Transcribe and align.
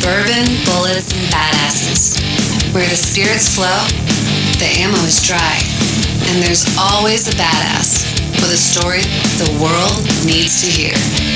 bourbon, 0.00 0.46
bullets, 0.64 1.12
and 1.12 1.26
badasses. 1.28 2.16
Where 2.72 2.88
the 2.88 2.96
spirits 2.96 3.54
flow, 3.54 3.84
the 4.58 4.70
ammo 4.80 4.98
is 5.04 5.20
dry, 5.20 5.58
and 6.28 6.42
there's 6.42 6.64
always 6.78 7.28
a 7.28 7.32
badass 7.32 8.04
with 8.40 8.52
a 8.52 8.56
story 8.56 9.02
the 9.38 9.50
world 9.60 10.02
needs 10.24 10.60
to 10.60 10.66
hear. 10.66 11.31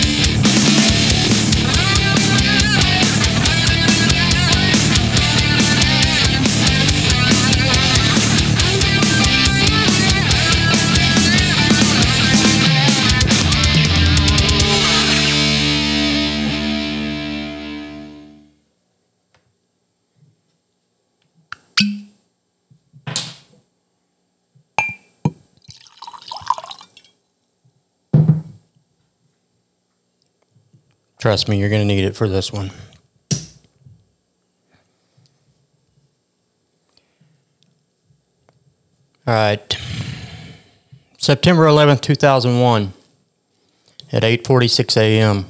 Trust 31.27 31.49
me, 31.49 31.59
you're 31.59 31.69
going 31.69 31.83
to 31.83 31.93
need 31.93 32.05
it 32.05 32.15
for 32.15 32.29
this 32.29 32.53
one. 32.53 32.71
All 39.27 39.35
right. 39.35 39.77
September 41.19 41.65
11th, 41.65 42.01
2001 42.03 42.93
at 44.13 44.23
8:46 44.23 44.97
a.m. 44.97 45.47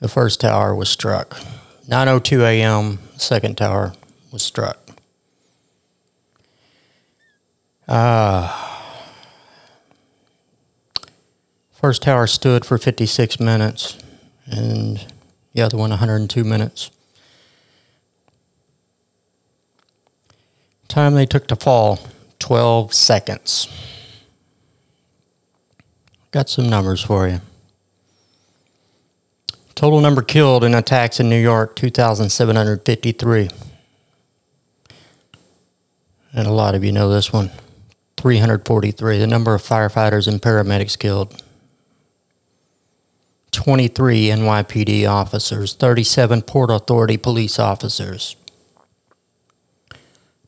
The 0.00 0.08
first 0.08 0.40
tower 0.40 0.74
was 0.74 0.88
struck. 0.88 1.36
9:02 1.86 2.40
a.m. 2.40 2.98
the 3.12 3.20
second 3.20 3.56
tower 3.56 3.92
was 4.32 4.42
struck. 4.42 4.90
Ah. 7.86 8.63
First 11.84 12.00
tower 12.00 12.26
stood 12.26 12.64
for 12.64 12.78
56 12.78 13.38
minutes, 13.40 13.98
and 14.46 15.06
the 15.52 15.60
other 15.60 15.76
one 15.76 15.90
102 15.90 16.42
minutes. 16.42 16.90
Time 20.88 21.12
they 21.12 21.26
took 21.26 21.46
to 21.48 21.56
fall 21.56 21.98
12 22.38 22.94
seconds. 22.94 23.68
Got 26.30 26.48
some 26.48 26.70
numbers 26.70 27.02
for 27.02 27.28
you. 27.28 27.42
Total 29.74 30.00
number 30.00 30.22
killed 30.22 30.64
in 30.64 30.74
attacks 30.74 31.20
in 31.20 31.28
New 31.28 31.38
York 31.38 31.76
2,753. 31.76 33.50
And 36.32 36.46
a 36.46 36.50
lot 36.50 36.74
of 36.74 36.82
you 36.82 36.92
know 36.92 37.10
this 37.10 37.30
one 37.30 37.50
343. 38.16 39.18
The 39.18 39.26
number 39.26 39.52
of 39.52 39.60
firefighters 39.60 40.26
and 40.26 40.40
paramedics 40.40 40.98
killed 40.98 41.42
23 43.54 44.26
NYPD 44.26 45.08
officers, 45.08 45.74
37 45.74 46.42
Port 46.42 46.70
Authority 46.70 47.16
police 47.16 47.58
officers. 47.58 48.36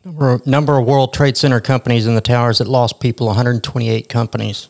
Number, 0.04 0.40
number 0.46 0.78
of 0.78 0.86
World 0.86 1.12
Trade 1.12 1.36
Center 1.36 1.60
companies 1.60 2.06
in 2.06 2.14
the 2.14 2.20
towers 2.20 2.58
that 2.58 2.68
lost 2.68 3.00
people 3.00 3.26
128 3.26 4.08
companies. 4.08 4.68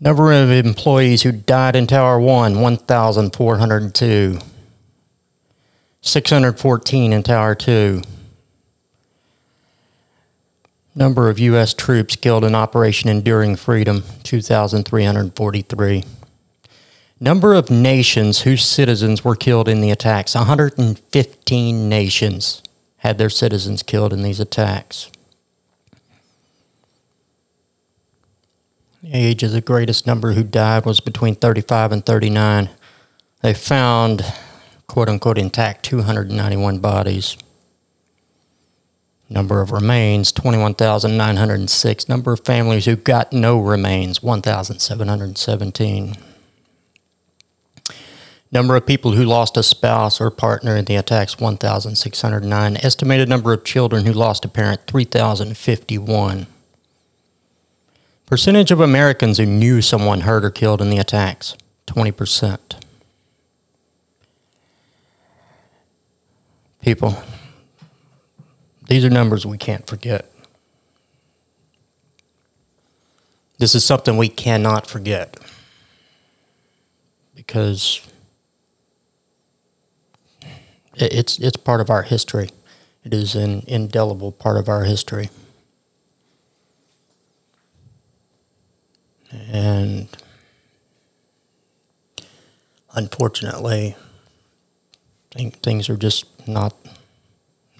Number 0.00 0.32
of 0.32 0.50
employees 0.50 1.22
who 1.22 1.32
died 1.32 1.76
in 1.76 1.86
Tower 1.86 2.18
1 2.18 2.60
1,402. 2.60 4.38
614 6.00 7.12
in 7.12 7.22
Tower 7.22 7.54
2. 7.54 8.02
Number 10.94 11.30
of 11.30 11.38
U.S. 11.38 11.72
troops 11.72 12.16
killed 12.16 12.44
in 12.44 12.54
Operation 12.54 13.08
Enduring 13.08 13.56
Freedom 13.56 14.02
2,343. 14.24 16.04
Number 17.22 17.54
of 17.54 17.70
nations 17.70 18.40
whose 18.40 18.64
citizens 18.64 19.22
were 19.22 19.36
killed 19.36 19.68
in 19.68 19.80
the 19.80 19.92
attacks 19.92 20.34
115 20.34 21.88
nations 21.88 22.64
had 22.96 23.16
their 23.16 23.30
citizens 23.30 23.84
killed 23.84 24.12
in 24.12 24.24
these 24.24 24.40
attacks. 24.40 25.08
The 29.04 29.10
age 29.12 29.44
of 29.44 29.52
the 29.52 29.60
greatest 29.60 30.04
number 30.04 30.32
who 30.32 30.42
died 30.42 30.84
was 30.84 30.98
between 30.98 31.36
35 31.36 31.92
and 31.92 32.04
39. 32.04 32.70
They 33.40 33.54
found, 33.54 34.24
quote 34.88 35.08
unquote, 35.08 35.38
intact 35.38 35.84
291 35.84 36.80
bodies. 36.80 37.36
Number 39.30 39.60
of 39.60 39.70
remains 39.70 40.32
21,906. 40.32 42.08
Number 42.08 42.32
of 42.32 42.40
families 42.40 42.86
who 42.86 42.96
got 42.96 43.32
no 43.32 43.60
remains 43.60 44.24
1,717. 44.24 46.16
Number 48.52 48.76
of 48.76 48.84
people 48.84 49.12
who 49.12 49.24
lost 49.24 49.56
a 49.56 49.62
spouse 49.62 50.20
or 50.20 50.30
partner 50.30 50.76
in 50.76 50.84
the 50.84 50.96
attacks 50.96 51.40
1,609. 51.40 52.76
Estimated 52.76 53.26
number 53.26 53.54
of 53.54 53.64
children 53.64 54.04
who 54.04 54.12
lost 54.12 54.44
a 54.44 54.48
parent 54.48 54.86
3,051. 54.86 56.46
Percentage 58.26 58.70
of 58.70 58.80
Americans 58.80 59.38
who 59.38 59.46
knew 59.46 59.80
someone 59.80 60.20
hurt 60.20 60.44
or 60.44 60.50
killed 60.50 60.82
in 60.82 60.90
the 60.90 60.98
attacks 60.98 61.56
20%. 61.86 62.76
People, 66.82 67.22
these 68.86 69.04
are 69.04 69.10
numbers 69.10 69.46
we 69.46 69.56
can't 69.56 69.86
forget. 69.86 70.30
This 73.58 73.74
is 73.74 73.84
something 73.84 74.16
we 74.16 74.28
cannot 74.28 74.86
forget 74.86 75.38
because 77.34 78.00
it's 80.94 81.38
it's 81.38 81.56
part 81.56 81.80
of 81.80 81.90
our 81.90 82.02
history. 82.02 82.50
It 83.04 83.14
is 83.14 83.34
an 83.34 83.64
indelible 83.66 84.32
part 84.32 84.56
of 84.56 84.68
our 84.68 84.84
history. 84.84 85.30
And 89.30 90.08
unfortunately, 92.94 93.96
things 95.62 95.88
are 95.88 95.96
just 95.96 96.26
not 96.46 96.76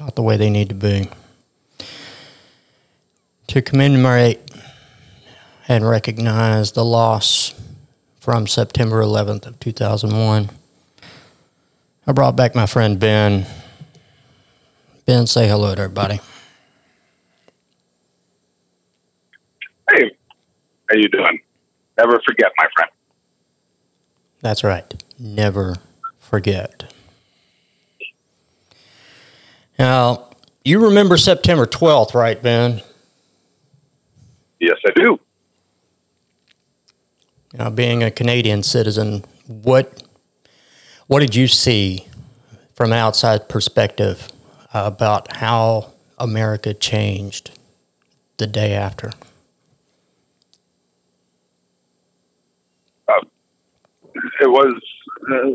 not 0.00 0.16
the 0.16 0.22
way 0.22 0.36
they 0.36 0.50
need 0.50 0.70
to 0.70 0.74
be. 0.74 1.08
To 3.48 3.60
commemorate 3.60 4.40
and 5.68 5.86
recognize 5.86 6.72
the 6.72 6.84
loss 6.84 7.54
from 8.18 8.46
September 8.46 9.02
11th 9.02 9.46
of 9.46 9.60
2001 9.60 10.48
I 12.06 12.12
brought 12.12 12.34
back 12.34 12.54
my 12.54 12.66
friend 12.66 12.98
Ben. 12.98 13.46
Ben, 15.06 15.26
say 15.26 15.48
hello 15.48 15.74
to 15.74 15.82
everybody. 15.82 16.20
Hey, 19.90 20.10
how 20.88 20.96
you 20.96 21.08
doing? 21.08 21.40
Never 21.96 22.20
forget, 22.26 22.50
my 22.58 22.66
friend. 22.74 22.90
That's 24.40 24.64
right. 24.64 25.02
Never 25.18 25.76
forget. 26.18 26.92
Now, 29.78 30.30
you 30.64 30.84
remember 30.84 31.16
September 31.16 31.66
12th, 31.66 32.14
right, 32.14 32.40
Ben? 32.42 32.82
Yes, 34.58 34.76
I 34.86 34.90
do. 34.94 35.20
Now, 37.54 37.70
being 37.70 38.02
a 38.02 38.10
Canadian 38.10 38.62
citizen, 38.62 39.24
what 39.46 40.01
what 41.12 41.20
did 41.20 41.34
you 41.34 41.46
see 41.46 42.06
from 42.74 42.90
an 42.90 42.96
outside 42.96 43.46
perspective 43.46 44.32
about 44.72 45.36
how 45.36 45.92
America 46.16 46.72
changed 46.72 47.50
the 48.38 48.46
day 48.46 48.72
after? 48.72 49.10
Uh, 53.06 53.20
it 54.40 54.48
was 54.48 54.82
uh, 55.30 55.50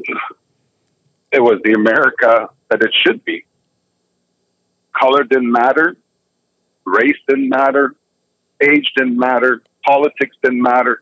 it 1.31 1.41
was 1.41 1.59
the 1.63 1.73
America 1.73 2.51
that 2.69 2.83
it 2.83 2.93
should 3.03 3.25
be. 3.25 3.43
Color 4.95 5.23
didn't 5.23 5.51
matter, 5.51 5.97
race 6.85 7.17
didn't 7.27 7.49
matter, 7.49 7.95
age 8.61 8.91
didn't 8.95 9.17
matter, 9.17 9.63
politics 9.83 10.35
didn't 10.43 10.61
matter. 10.61 11.01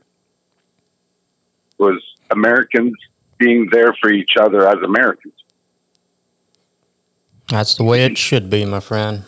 It 1.77 1.83
was 1.83 2.01
Americans 2.31 2.95
being 3.37 3.69
there 3.71 3.93
for 4.01 4.11
each 4.11 4.31
other 4.39 4.67
as 4.67 4.75
Americans. 4.83 5.33
That's 7.49 7.75
the 7.75 7.83
way 7.83 8.05
it 8.05 8.17
should 8.17 8.49
be, 8.49 8.65
my 8.65 8.79
friend. 8.79 9.23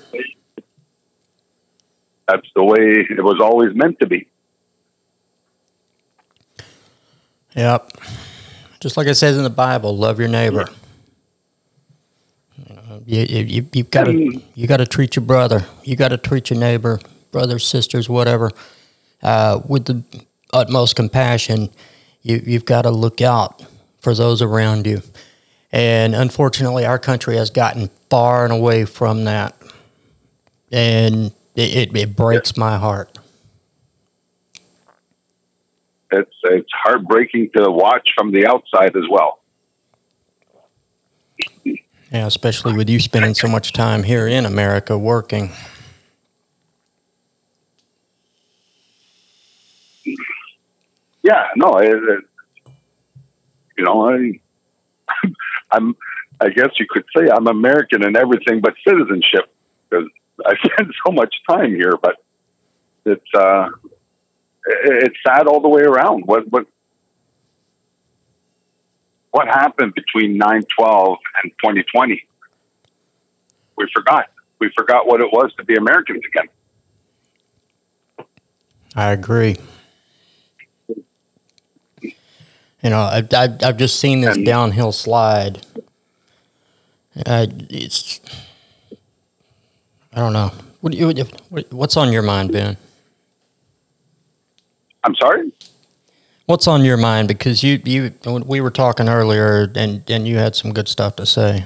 That's 2.28 2.48
the 2.56 2.64
way 2.64 3.06
it 3.10 3.24
was 3.24 3.40
always 3.42 3.76
meant 3.76 4.00
to 4.00 4.08
be. 4.08 4.28
Yep. 7.56 7.92
Just 8.80 8.98
like 8.98 9.08
it 9.08 9.16
says 9.16 9.38
in 9.38 9.44
the 9.44 9.50
Bible, 9.50 9.96
love 9.96 10.20
your 10.20 10.28
neighbor. 10.28 10.68
You 12.58 12.76
know, 12.76 13.04
you, 13.06 13.22
you, 13.22 13.68
you 13.74 13.84
got 13.84 14.06
to 14.06 14.42
you 14.56 14.68
got 14.68 14.78
to 14.78 14.86
treat 14.86 15.16
your 15.16 15.26
brother. 15.26 15.66
You 15.84 15.96
got 15.96 16.10
to 16.10 16.18
treat 16.18 16.50
your 16.50 16.60
neighbor, 16.60 17.00
brothers, 17.32 17.66
sisters, 17.66 18.10
whatever, 18.10 18.52
uh, 19.24 19.62
with 19.68 19.86
the 19.86 20.04
utmost 20.54 20.96
compassion. 20.96 21.70
You 22.22 22.42
you've 22.46 22.66
got 22.66 22.84
to 22.84 22.92
look 22.92 23.22
out 23.22 23.64
for 24.00 24.14
those 24.14 24.42
around 24.42 24.88
you. 24.88 25.02
And 25.72 26.16
unfortunately, 26.16 26.86
our 26.86 27.00
country 27.00 27.36
has 27.36 27.50
gotten 27.50 27.90
far 28.10 28.44
and 28.44 28.54
away 28.54 28.86
from 28.86 29.26
that. 29.26 29.56
And 30.72 31.34
it, 31.56 31.92
it, 31.92 31.98
it 31.98 32.16
breaks 32.16 32.54
yeah. 32.56 32.60
my 32.60 32.78
heart. 32.78 33.18
It's, 36.12 36.32
it's 36.44 36.70
heartbreaking 36.84 37.50
to 37.58 37.70
watch 37.70 38.08
from 38.18 38.32
the 38.32 38.48
outside 38.48 38.96
as 38.96 39.04
well. 39.10 39.40
Yeah, 41.66 42.26
especially 42.26 42.74
with 42.74 42.90
you 42.90 43.02
spending 43.02 43.34
so 43.34 43.50
much 43.50 43.74
time 43.74 44.04
here 44.04 44.28
in 44.28 44.46
America 44.46 44.98
working. 44.98 45.52
Yeah, 51.22 51.48
no, 51.58 51.78
it, 51.80 51.92
it, 51.92 52.24
you 53.78 53.84
know, 53.84 54.10
I, 54.10 54.40
I'm, 55.72 55.96
I 56.40 56.50
guess 56.50 56.70
you 56.80 56.86
could 56.90 57.06
say 57.16 57.30
I'm 57.30 57.48
American 57.48 58.04
in 58.04 58.16
everything 58.16 58.62
but 58.62 58.74
citizenship 58.86 59.52
because 59.90 60.08
I 60.46 60.56
spend 60.64 60.94
so 61.06 61.12
much 61.12 61.36
time 61.50 61.74
here. 61.76 61.94
But 62.02 62.18
it's 63.06 63.34
uh, 63.34 63.70
it's 64.66 65.16
sad 65.26 65.48
all 65.48 65.62
the 65.62 65.70
way 65.70 65.84
around. 65.84 66.26
What 66.26 66.50
what 66.52 66.68
what 69.32 69.48
happened 69.48 69.94
between 69.94 70.38
nine 70.38 70.64
twelve 70.78 71.18
and 71.44 71.52
twenty 71.64 71.84
twenty? 71.84 72.28
We 73.78 73.88
forgot. 73.94 74.30
We 74.60 74.72
forgot 74.76 75.06
what 75.06 75.22
it 75.22 75.32
was 75.32 75.54
to 75.58 75.64
be 75.64 75.76
Americans 75.76 76.24
again. 76.26 76.48
I 78.96 79.12
agree. 79.12 79.58
You 82.88 82.92
know, 82.92 83.02
I, 83.02 83.22
I, 83.34 83.50
I've 83.64 83.76
just 83.76 84.00
seen 84.00 84.22
this 84.22 84.38
downhill 84.38 84.94
slide. 84.94 85.58
Uh, 87.26 87.48
it's, 87.70 88.22
I 90.14 90.20
don't 90.22 90.32
know. 90.32 90.54
What, 90.80 90.94
do 90.94 90.98
you, 90.98 91.26
what's 91.72 91.98
on 91.98 92.14
your 92.14 92.22
mind, 92.22 92.54
Ben? 92.54 92.78
I'm 95.04 95.16
sorry. 95.16 95.52
What's 96.46 96.66
on 96.66 96.86
your 96.86 96.96
mind? 96.96 97.28
Because 97.28 97.62
you, 97.62 97.82
you, 97.84 98.14
we 98.46 98.62
were 98.62 98.72
talking 98.72 99.10
earlier, 99.10 99.70
and 99.76 100.10
and 100.10 100.26
you 100.26 100.38
had 100.38 100.56
some 100.56 100.72
good 100.72 100.88
stuff 100.88 101.18
to 101.18 101.26
say. 101.26 101.66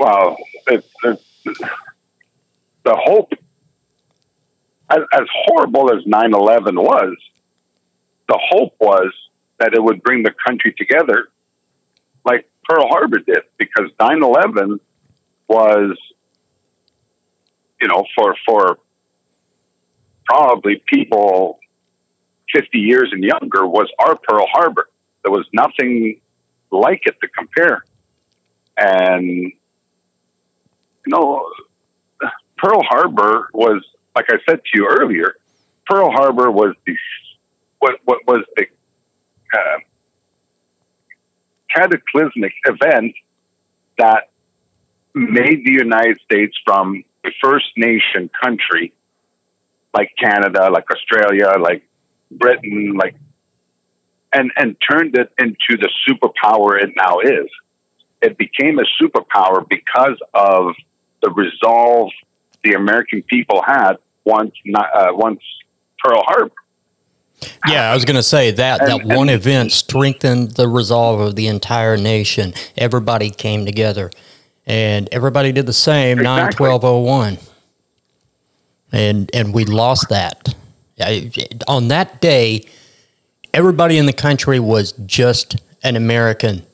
Well, 0.00 0.36
it, 0.66 0.84
it, 1.04 1.22
the 2.82 2.96
hope 2.96 3.34
as, 4.90 4.98
as 5.12 5.26
horrible 5.46 5.92
as 5.92 6.04
9 6.06 6.34
11 6.34 6.76
was, 6.76 7.16
the 8.28 8.38
hope 8.50 8.74
was 8.80 9.12
that 9.58 9.74
it 9.74 9.82
would 9.82 10.02
bring 10.02 10.22
the 10.22 10.34
country 10.46 10.72
together 10.76 11.28
like 12.24 12.48
Pearl 12.68 12.88
Harbor 12.88 13.18
did, 13.18 13.42
because 13.56 13.90
9 13.98 14.22
11 14.22 14.80
was, 15.48 15.96
you 17.80 17.88
know, 17.88 18.04
for, 18.14 18.36
for 18.46 18.78
probably 20.24 20.82
people 20.86 21.58
50 22.54 22.78
years 22.78 23.10
and 23.12 23.22
younger, 23.22 23.66
was 23.66 23.88
our 23.98 24.16
Pearl 24.16 24.46
Harbor. 24.52 24.88
There 25.22 25.32
was 25.32 25.46
nothing 25.52 26.20
like 26.70 27.02
it 27.06 27.16
to 27.20 27.28
compare. 27.28 27.84
And, 28.76 29.26
you 29.26 29.52
know, 31.06 31.48
Pearl 32.58 32.82
Harbor 32.82 33.48
was 33.52 33.84
like 34.20 34.40
I 34.40 34.50
said 34.50 34.60
to 34.62 34.70
you 34.74 34.86
earlier, 34.86 35.36
Pearl 35.86 36.10
Harbor 36.10 36.50
was 36.50 36.74
the 36.86 36.96
what 37.78 38.00
what 38.04 38.26
was 38.26 38.44
the 38.56 38.66
uh, 39.54 39.78
cataclysmic 41.74 42.52
event 42.66 43.14
that 43.98 44.28
made 45.14 45.64
the 45.64 45.72
United 45.72 46.20
States 46.20 46.56
from 46.64 47.02
a 47.24 47.30
First 47.42 47.66
Nation 47.76 48.30
country 48.42 48.92
like 49.94 50.12
Canada, 50.18 50.70
like 50.70 50.90
Australia, 50.90 51.52
like 51.58 51.82
Britain, 52.30 52.92
like 52.96 53.16
and 54.32 54.52
and 54.56 54.76
turned 54.88 55.16
it 55.16 55.32
into 55.38 55.80
the 55.80 55.90
superpower 56.06 56.80
it 56.82 56.90
now 56.94 57.20
is. 57.20 57.48
It 58.20 58.36
became 58.36 58.78
a 58.78 58.84
superpower 59.00 59.66
because 59.66 60.18
of 60.34 60.74
the 61.22 61.30
resolve 61.30 62.10
the 62.62 62.74
American 62.74 63.22
people 63.22 63.62
had 63.66 63.94
once 64.24 64.52
uh, 64.74 65.08
once 65.12 65.40
Pearl 66.02 66.22
Harbor. 66.26 66.52
Yeah, 67.66 67.90
I 67.90 67.94
was 67.94 68.04
going 68.04 68.16
to 68.16 68.22
say 68.22 68.50
that 68.50 68.80
and, 68.82 68.90
that 68.90 69.16
one 69.16 69.30
event 69.30 69.72
strengthened 69.72 70.52
the 70.52 70.68
resolve 70.68 71.20
of 71.20 71.36
the 71.36 71.46
entire 71.46 71.96
nation. 71.96 72.52
Everybody 72.76 73.30
came 73.30 73.64
together, 73.64 74.10
and 74.66 75.08
everybody 75.10 75.50
did 75.52 75.66
the 75.66 75.72
same. 75.72 76.18
Exactly. 76.18 76.24
Nine 76.24 76.52
twelve 76.52 76.84
oh 76.84 77.00
one, 77.00 77.38
and 78.92 79.30
and 79.34 79.54
we 79.54 79.64
lost 79.64 80.10
that. 80.10 80.54
On 81.66 81.88
that 81.88 82.20
day, 82.20 82.66
everybody 83.54 83.96
in 83.96 84.04
the 84.04 84.12
country 84.12 84.60
was 84.60 84.92
just 84.92 85.56
an 85.82 85.96
American. 85.96 86.66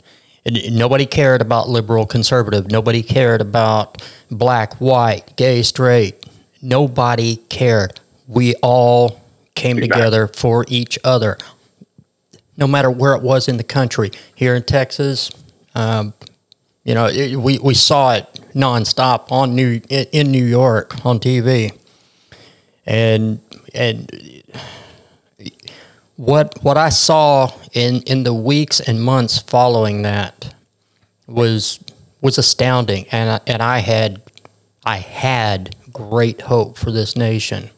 Nobody 0.44 1.06
cared 1.06 1.42
about 1.42 1.68
liberal, 1.68 2.06
conservative. 2.06 2.70
Nobody 2.70 3.02
cared 3.02 3.40
about 3.40 4.02
black, 4.30 4.74
white, 4.74 5.36
gay, 5.36 5.62
straight. 5.62 6.25
Nobody 6.66 7.36
cared. 7.48 8.00
We 8.26 8.56
all 8.56 9.20
came 9.54 9.78
exactly. 9.78 10.00
together 10.00 10.26
for 10.26 10.64
each 10.66 10.98
other, 11.04 11.38
no 12.56 12.66
matter 12.66 12.90
where 12.90 13.14
it 13.14 13.22
was 13.22 13.46
in 13.46 13.56
the 13.56 13.62
country. 13.62 14.10
Here 14.34 14.56
in 14.56 14.64
Texas, 14.64 15.30
um, 15.76 16.12
you 16.82 16.94
know, 16.94 17.06
it, 17.06 17.36
we, 17.36 17.60
we 17.60 17.74
saw 17.74 18.14
it 18.14 18.26
nonstop 18.52 19.30
on 19.30 19.54
New 19.54 19.80
in 19.90 20.32
New 20.32 20.44
York 20.44 21.06
on 21.06 21.20
TV, 21.20 21.72
and 22.84 23.40
and 23.72 24.10
what 26.16 26.58
what 26.62 26.76
I 26.76 26.88
saw 26.88 27.52
in 27.74 28.02
in 28.02 28.24
the 28.24 28.34
weeks 28.34 28.80
and 28.80 29.00
months 29.00 29.38
following 29.38 30.02
that 30.02 30.52
was 31.28 31.78
was 32.20 32.38
astounding, 32.38 33.06
and 33.12 33.30
I, 33.30 33.40
and 33.46 33.62
I 33.62 33.78
had 33.78 34.20
I 34.84 34.96
had 34.96 35.76
great 35.96 36.42
hope 36.42 36.76
for 36.76 36.90
this 36.90 37.16
nation, 37.16 37.70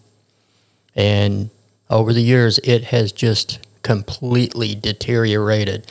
and 0.94 1.50
over 1.90 2.12
the 2.12 2.22
years 2.22 2.58
it 2.64 2.84
has 2.84 3.12
just 3.12 3.58
completely 3.82 4.74
deteriorated. 4.74 5.86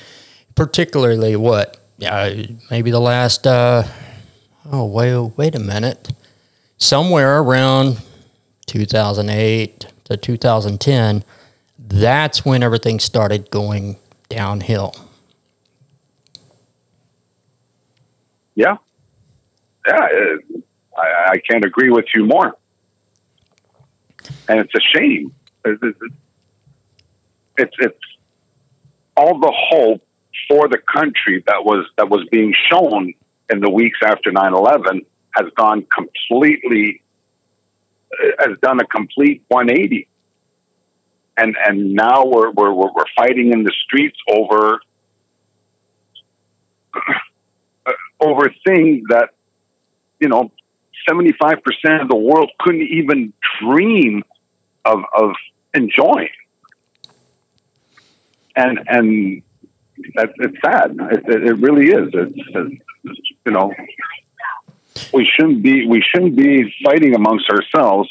Particularly, 0.56 1.36
what 1.36 1.80
uh, 2.06 2.32
maybe 2.70 2.92
the 2.92 3.00
last 3.00 3.48
uh, 3.48 3.84
oh 4.72 4.86
wait 4.86 5.38
wait 5.38 5.56
a 5.56 5.60
minute, 5.60 6.10
somewhere 6.78 7.40
around 7.40 8.02
2008 8.66 9.86
to 10.06 10.18
2010 10.18 11.24
that's 11.80 12.44
when 12.46 12.64
everything 12.64 13.00
started 13.00 13.50
going 13.50 13.98
downhill. 14.30 14.94
Yeah. 18.56 18.78
Yeah. 19.88 20.08
I, 20.98 21.32
I 21.34 21.38
can't 21.38 21.64
agree 21.64 21.90
with 21.90 22.06
you 22.14 22.26
more. 22.26 22.58
And 24.50 24.60
it's 24.60 24.74
a 24.76 24.98
shame. 24.98 25.34
It's, 25.64 25.82
it's, 27.58 27.76
it's 27.80 28.00
all 29.16 29.40
the 29.40 29.54
hope 29.54 30.02
for 30.48 30.68
the 30.68 30.78
country 30.78 31.44
that 31.48 31.64
was 31.66 31.86
that 31.98 32.10
was 32.10 32.28
being 32.32 32.54
shown 32.72 33.14
in 33.50 33.60
the 33.60 33.70
weeks 33.70 34.00
after 34.04 34.32
9-11 34.32 35.06
has 35.32 35.48
gone 35.56 35.86
completely 35.94 37.02
has 38.40 38.58
done 38.62 38.80
a 38.80 38.86
complete 38.86 39.44
180 39.48 40.08
and 41.38 41.56
and 41.66 41.94
now 41.94 42.26
we're 42.26 42.52
we're 42.52 42.74
we're 42.74 42.92
fighting 43.16 43.52
in 43.54 43.64
the 43.64 43.74
streets 43.86 44.18
over 44.30 44.80
uh, 47.86 47.92
over 48.20 48.52
things 48.66 49.04
that 49.10 49.30
you 50.20 50.28
know 50.30 50.52
75% 51.08 52.02
of 52.02 52.10
the 52.10 52.16
world 52.16 52.52
couldn't 52.60 52.82
even 52.82 53.34
dream 53.62 54.24
of 54.86 55.00
of 55.16 55.32
enjoying. 55.74 56.30
And 58.56 58.80
and 58.88 59.44
that, 60.16 60.30
it's 60.38 60.58
sad. 60.64 60.98
It, 61.12 61.44
it 61.44 61.58
really 61.58 61.88
is. 61.88 62.10
It's, 62.14 62.34
it's, 63.04 63.20
you 63.46 63.52
know 63.52 63.74
we 65.14 65.30
shouldn't 65.36 65.64
be 65.64 65.88
we 65.88 66.02
shouldn't 66.02 66.36
be 66.36 66.74
fighting 66.84 67.16
amongst 67.16 67.50
ourselves 67.50 68.10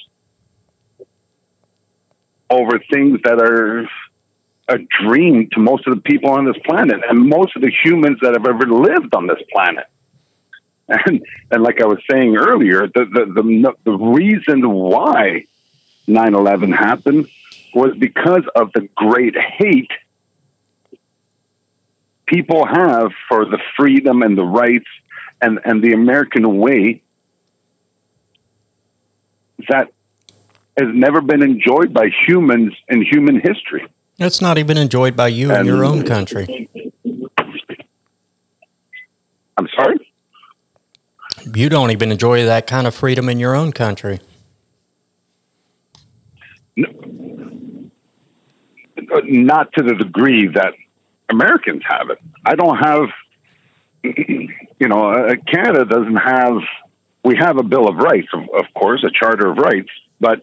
over 2.49 2.79
things 2.91 3.21
that 3.25 3.41
are 3.41 3.89
a 4.69 4.79
dream 5.03 5.49
to 5.53 5.61
most 5.61 5.87
of 5.87 5.95
the 5.95 6.01
people 6.01 6.31
on 6.31 6.45
this 6.45 6.57
planet 6.65 7.01
and 7.09 7.29
most 7.29 7.55
of 7.57 7.63
the 7.63 7.73
humans 7.85 8.19
that 8.23 8.33
have 8.33 8.47
ever 8.47 8.67
lived 8.67 9.15
on 9.15 9.27
this 9.27 9.39
planet. 9.53 9.87
And, 10.89 11.21
and 11.51 11.63
like 11.65 11.81
I 11.81 11.87
was 11.87 11.99
saying 12.09 12.37
earlier, 12.37 12.87
the, 12.87 13.07
the, 13.07 13.25
the, 13.35 13.75
the 13.85 13.93
reason 13.93 14.71
why 14.71 15.47
9 16.07 16.35
11 16.35 16.73
happened 16.73 17.27
was 17.75 17.97
because 17.99 18.45
of 18.55 18.73
the 18.73 18.89
great 18.95 19.37
hate 19.37 19.91
people 22.27 22.67
have 22.67 23.11
for 23.29 23.45
the 23.45 23.59
freedom 23.77 24.23
and 24.23 24.37
the 24.37 24.45
rights 24.45 24.87
and, 25.41 25.61
and 25.65 25.83
the 25.83 25.93
American 25.93 26.59
way 26.59 27.03
that 29.69 29.93
has 30.77 30.89
never 30.93 31.21
been 31.21 31.43
enjoyed 31.43 31.93
by 31.93 32.11
humans 32.27 32.75
in 32.89 33.03
human 33.03 33.41
history. 33.41 33.87
It's 34.19 34.41
not 34.41 34.59
even 34.59 34.77
enjoyed 34.77 35.17
by 35.17 35.29
you 35.29 35.53
in 35.55 35.67
your 35.67 35.85
own 35.85 36.05
country. 36.05 36.69
I'm 39.59 39.69
sorry? 39.75 40.13
You 41.45 41.69
don't 41.69 41.91
even 41.91 42.11
enjoy 42.11 42.45
that 42.45 42.67
kind 42.67 42.87
of 42.87 42.95
freedom 42.95 43.29
in 43.29 43.39
your 43.39 43.55
own 43.55 43.73
country. 43.73 44.21
Not 49.25 49.73
to 49.75 49.83
the 49.83 49.95
degree 49.95 50.49
that 50.49 50.75
Americans 51.29 51.83
have 51.89 52.11
it. 52.11 52.19
I 52.45 52.55
don't 52.55 52.77
have, 52.77 53.09
you 54.03 54.89
know, 54.89 55.11
uh, 55.11 55.35
Canada 55.47 55.85
doesn't 55.85 56.17
have, 56.17 56.59
we 57.25 57.37
have 57.37 57.59
a 57.59 57.63
Bill 57.63 57.89
of 57.89 57.97
Rights, 57.97 58.29
of, 58.33 58.43
of 58.43 58.73
course, 58.75 59.05
a 59.05 59.11
Charter 59.11 59.51
of 59.51 59.59
Rights, 59.59 59.91
but 60.21 60.43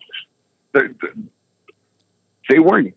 they 2.50 2.60
weren't, 2.60 2.96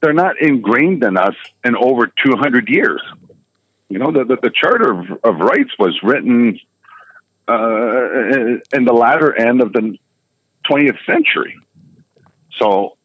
they're 0.00 0.12
not 0.12 0.40
ingrained 0.40 1.04
in 1.04 1.16
us 1.16 1.34
in 1.64 1.76
over 1.76 2.06
200 2.06 2.68
years. 2.68 3.02
You 3.88 3.98
know, 3.98 4.12
the, 4.12 4.24
the, 4.24 4.36
the 4.42 4.50
Charter 4.50 4.92
of, 4.92 5.10
of, 5.24 5.36
Rights 5.36 5.70
was 5.78 5.98
written 6.02 6.58
uh, 7.50 8.60
in 8.72 8.84
the 8.84 8.92
latter 8.92 9.34
end 9.34 9.60
of 9.62 9.72
the 9.72 9.96
20th 10.70 11.04
century. 11.06 11.58
So 12.56 12.96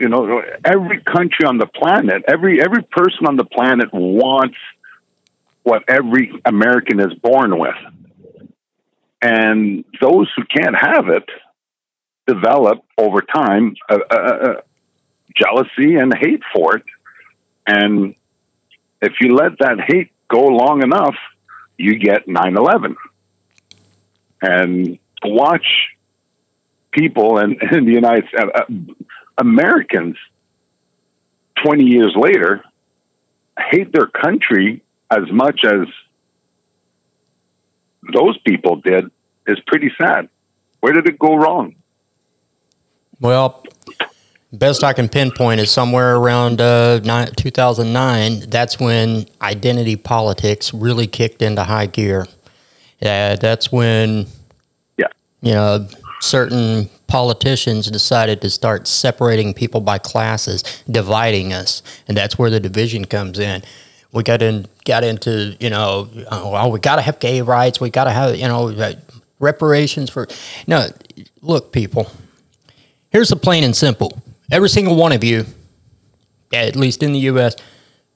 you 0.00 0.08
know, 0.08 0.42
every 0.64 1.02
country 1.02 1.44
on 1.44 1.58
the 1.58 1.66
planet, 1.66 2.24
every 2.26 2.62
every 2.62 2.82
person 2.82 3.26
on 3.26 3.36
the 3.36 3.44
planet 3.44 3.92
wants 3.92 4.56
what 5.62 5.84
every 5.88 6.32
American 6.46 7.00
is 7.00 7.12
born 7.22 7.58
with, 7.58 7.76
and 9.20 9.84
those 10.00 10.32
who 10.34 10.44
can't 10.44 10.74
have 10.74 11.08
it 11.08 11.28
develop 12.26 12.82
over 12.96 13.20
time 13.20 13.74
a, 13.90 13.96
a, 14.10 14.16
a 14.16 14.62
jealousy 15.36 15.96
and 15.96 16.14
hate 16.16 16.42
for 16.54 16.76
it, 16.78 16.84
and 17.66 18.14
if 19.02 19.12
you 19.20 19.34
let 19.34 19.58
that 19.58 19.80
hate 19.86 20.12
go 20.28 20.46
long 20.46 20.82
enough, 20.82 21.16
you 21.76 21.98
get 21.98 22.26
9-11. 22.26 22.94
And 24.42 24.98
watch 25.24 25.66
people 26.92 27.38
in, 27.38 27.56
in 27.72 27.84
the 27.84 27.92
United 27.92 28.28
States. 28.28 28.50
Uh, 28.54 28.64
Americans 29.38 30.16
20 31.64 31.84
years 31.84 32.14
later 32.16 32.64
hate 33.58 33.92
their 33.92 34.06
country 34.06 34.82
as 35.10 35.30
much 35.30 35.60
as 35.64 35.86
those 38.12 38.38
people 38.46 38.76
did 38.76 39.10
is 39.46 39.58
pretty 39.66 39.90
sad. 40.00 40.28
Where 40.80 40.92
did 40.92 41.06
it 41.06 41.18
go 41.18 41.36
wrong? 41.36 41.74
Well, 43.20 43.62
best 44.52 44.82
I 44.82 44.92
can 44.92 45.08
pinpoint 45.08 45.60
is 45.60 45.70
somewhere 45.70 46.16
around 46.16 46.60
uh, 46.60 47.00
2009. 47.00 48.40
That's 48.48 48.80
when 48.80 49.26
identity 49.42 49.96
politics 49.96 50.72
really 50.72 51.06
kicked 51.06 51.42
into 51.42 51.64
high 51.64 51.86
gear. 51.86 52.26
Yeah, 53.00 53.36
that's 53.36 53.72
when, 53.72 54.26
yeah, 54.96 55.08
you 55.40 55.52
know, 55.52 55.88
certain 56.20 56.90
politicians 57.06 57.90
decided 57.90 58.40
to 58.42 58.50
start 58.50 58.86
separating 58.86 59.52
people 59.54 59.80
by 59.80 59.98
classes, 59.98 60.62
dividing 60.88 61.52
us, 61.52 61.82
and 62.06 62.16
that's 62.16 62.38
where 62.38 62.50
the 62.50 62.60
division 62.60 63.04
comes 63.04 63.38
in. 63.38 63.62
We 64.12 64.22
got 64.22 64.42
in, 64.42 64.66
got 64.84 65.04
into, 65.04 65.56
you 65.60 65.70
know, 65.70 66.08
oh, 66.30 66.52
well, 66.52 66.70
we 66.70 66.80
got 66.80 66.96
to 66.96 67.02
have 67.02 67.20
gay 67.20 67.42
rights. 67.42 67.80
We 67.80 67.90
got 67.90 68.04
to 68.04 68.10
have, 68.10 68.36
you 68.36 68.48
know, 68.48 68.68
uh, 68.70 68.94
reparations 69.38 70.10
for. 70.10 70.26
No, 70.66 70.88
look, 71.42 71.72
people. 71.72 72.10
Here's 73.10 73.28
the 73.28 73.36
plain 73.36 73.64
and 73.64 73.74
simple. 73.74 74.20
Every 74.50 74.68
single 74.68 74.96
one 74.96 75.12
of 75.12 75.22
you, 75.22 75.46
at 76.52 76.74
least 76.74 77.02
in 77.02 77.12
the 77.12 77.20
U.S., 77.20 77.54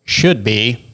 should 0.04 0.42
be 0.44 0.84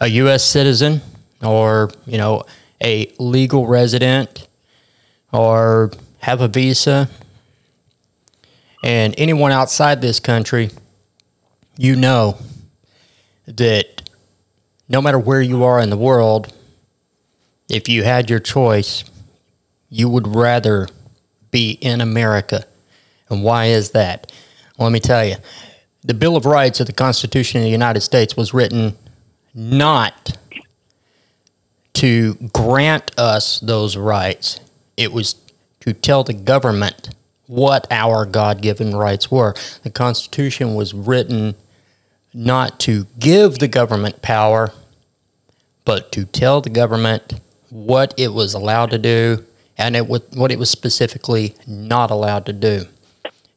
a 0.00 0.08
U.S. 0.08 0.44
citizen 0.44 1.00
or, 1.42 1.90
you 2.06 2.18
know, 2.18 2.44
a 2.82 3.12
legal 3.18 3.66
resident 3.66 4.48
or 5.32 5.92
have 6.20 6.40
a 6.40 6.48
visa, 6.48 7.08
and 8.82 9.14
anyone 9.18 9.52
outside 9.52 10.00
this 10.00 10.20
country, 10.20 10.70
you 11.76 11.96
know 11.96 12.38
that 13.46 14.08
no 14.88 15.02
matter 15.02 15.18
where 15.18 15.42
you 15.42 15.64
are 15.64 15.80
in 15.80 15.90
the 15.90 15.96
world, 15.96 16.52
if 17.68 17.88
you 17.88 18.04
had 18.04 18.30
your 18.30 18.38
choice, 18.38 19.04
you 19.88 20.08
would 20.08 20.28
rather 20.28 20.88
be 21.50 21.72
in 21.80 22.00
America. 22.00 22.64
And 23.28 23.42
why 23.42 23.66
is 23.66 23.90
that? 23.90 24.30
Let 24.78 24.92
me 24.92 25.00
tell 25.00 25.24
you. 25.24 25.36
The 26.02 26.14
Bill 26.14 26.36
of 26.36 26.46
Rights 26.46 26.78
of 26.78 26.86
the 26.86 26.92
Constitution 26.92 27.58
of 27.58 27.64
the 27.64 27.70
United 27.70 28.02
States 28.02 28.36
was 28.36 28.54
written 28.54 28.96
not 29.54 30.38
to 31.96 32.34
grant 32.52 33.10
us 33.18 33.58
those 33.60 33.96
rights. 33.96 34.60
It 34.98 35.12
was 35.12 35.34
to 35.80 35.94
tell 35.94 36.24
the 36.24 36.34
government 36.34 37.10
what 37.46 37.86
our 37.90 38.26
God 38.26 38.60
given 38.60 38.94
rights 38.94 39.30
were. 39.30 39.54
The 39.82 39.90
Constitution 39.90 40.74
was 40.74 40.92
written 40.92 41.54
not 42.34 42.78
to 42.80 43.06
give 43.18 43.60
the 43.60 43.68
government 43.68 44.20
power, 44.20 44.72
but 45.86 46.12
to 46.12 46.26
tell 46.26 46.60
the 46.60 46.68
government 46.68 47.40
what 47.70 48.12
it 48.18 48.28
was 48.28 48.52
allowed 48.52 48.90
to 48.90 48.98
do 48.98 49.44
and 49.78 49.96
it, 49.96 50.06
what 50.06 50.50
it 50.52 50.58
was 50.58 50.68
specifically 50.68 51.54
not 51.66 52.10
allowed 52.10 52.44
to 52.46 52.52
do. 52.52 52.84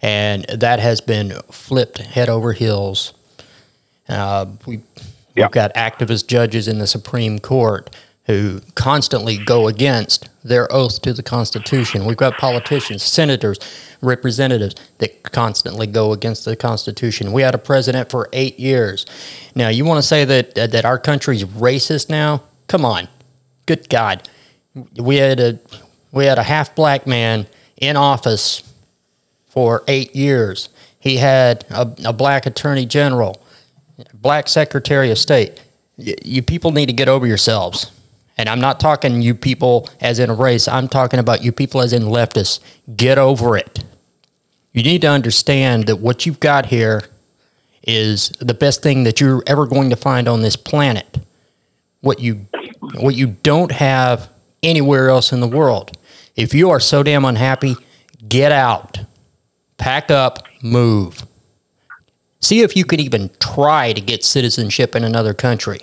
And 0.02 0.46
that 0.46 0.80
has 0.80 1.02
been 1.02 1.32
flipped 1.52 1.98
head 1.98 2.30
over 2.30 2.54
heels. 2.54 3.14
Uh, 4.08 4.46
we, 4.66 4.80
We've 5.36 5.52
got 5.52 5.74
activist 5.76 6.28
judges 6.28 6.68
in 6.68 6.80
the 6.80 6.88
Supreme 6.88 7.40
Court 7.40 7.90
who 8.30 8.62
constantly 8.76 9.44
go 9.44 9.68
against 9.68 10.30
their 10.44 10.72
oath 10.72 11.02
to 11.02 11.14
the 11.14 11.24
Constitution. 11.24 12.06
We've 12.06 12.16
got 12.16 12.38
politicians, 12.38 13.02
senators, 13.02 13.58
representatives 14.02 14.76
that 15.00 15.24
constantly 15.24 15.88
go 15.88 16.14
against 16.14 16.46
the 16.46 16.56
Constitution. 16.56 17.34
We 17.34 17.42
had 17.42 17.56
a 17.56 17.58
president 17.58 18.12
for 18.12 18.30
eight 18.32 18.60
years. 18.60 19.08
Now, 19.56 19.70
you 19.70 19.84
want 19.84 19.98
to 19.98 20.08
say 20.08 20.26
that 20.26 20.56
uh, 20.56 20.68
that 20.68 20.86
our 20.86 21.00
country's 21.00 21.44
racist 21.44 22.08
now? 22.08 22.44
Come 22.68 22.86
on, 22.86 23.08
good 23.66 23.90
God! 23.90 24.30
We 24.96 25.16
had 25.16 25.40
a 25.40 25.60
we 26.12 26.26
had 26.26 26.38
a 26.38 26.44
half 26.44 26.76
black 26.76 27.08
man 27.08 27.48
in 27.78 27.98
office 27.98 28.62
for 29.48 29.84
eight 29.88 30.16
years. 30.16 30.70
He 31.00 31.18
had 31.18 31.66
a, 31.72 31.92
a 32.06 32.14
black 32.14 32.46
attorney 32.46 32.86
general, 32.86 33.42
black 34.14 34.48
secretary 34.48 35.10
of 35.10 35.18
state. 35.18 35.60
You 35.98 36.44
people 36.44 36.72
need 36.72 36.86
to 36.86 36.94
get 36.94 37.10
over 37.10 37.26
yourselves. 37.26 37.92
And 38.40 38.48
I'm 38.48 38.62
not 38.62 38.80
talking 38.80 39.22
you 39.22 39.36
people 39.36 39.90
as 40.00 40.18
in 40.18 40.30
a 40.30 40.34
race. 40.34 40.70
I'm 40.70 40.88
talking 40.88 41.20
about 41.20 41.44
you 41.44 41.52
people 41.52 41.82
as 41.82 41.92
in 41.92 42.04
leftists. 42.04 42.62
Get 42.96 43.18
over 43.18 43.58
it. 43.58 43.84
You 44.72 44.82
need 44.82 45.02
to 45.02 45.08
understand 45.08 45.88
that 45.88 45.98
what 45.98 46.26
you've 46.26 46.40
got 46.40 46.68
here 46.68 47.04
is 47.84 48.30
the 48.40 48.54
best 48.54 48.82
thing 48.82 49.04
that 49.04 49.20
you're 49.20 49.44
ever 49.46 49.68
going 49.68 49.90
to 49.90 49.98
find 49.98 50.30
on 50.30 50.42
this 50.42 50.56
planet. 50.56 51.20
What 52.00 52.22
you 52.22 52.48
what 52.94 53.16
you 53.16 53.28
don't 53.28 53.74
have 53.74 54.30
anywhere 54.64 55.10
else 55.10 55.34
in 55.34 55.42
the 55.42 55.48
world. 55.48 55.98
If 56.38 56.54
you 56.54 56.70
are 56.70 56.80
so 56.80 57.04
damn 57.04 57.26
unhappy, 57.26 57.76
get 58.26 58.54
out. 58.54 59.00
Pack 59.78 60.10
up, 60.10 60.48
move. 60.64 61.26
See 62.40 62.62
if 62.62 62.78
you 62.78 62.86
could 62.86 63.02
even 63.02 63.32
try 63.42 63.92
to 63.92 64.00
get 64.00 64.24
citizenship 64.24 64.96
in 64.96 65.04
another 65.04 65.34
country. 65.34 65.82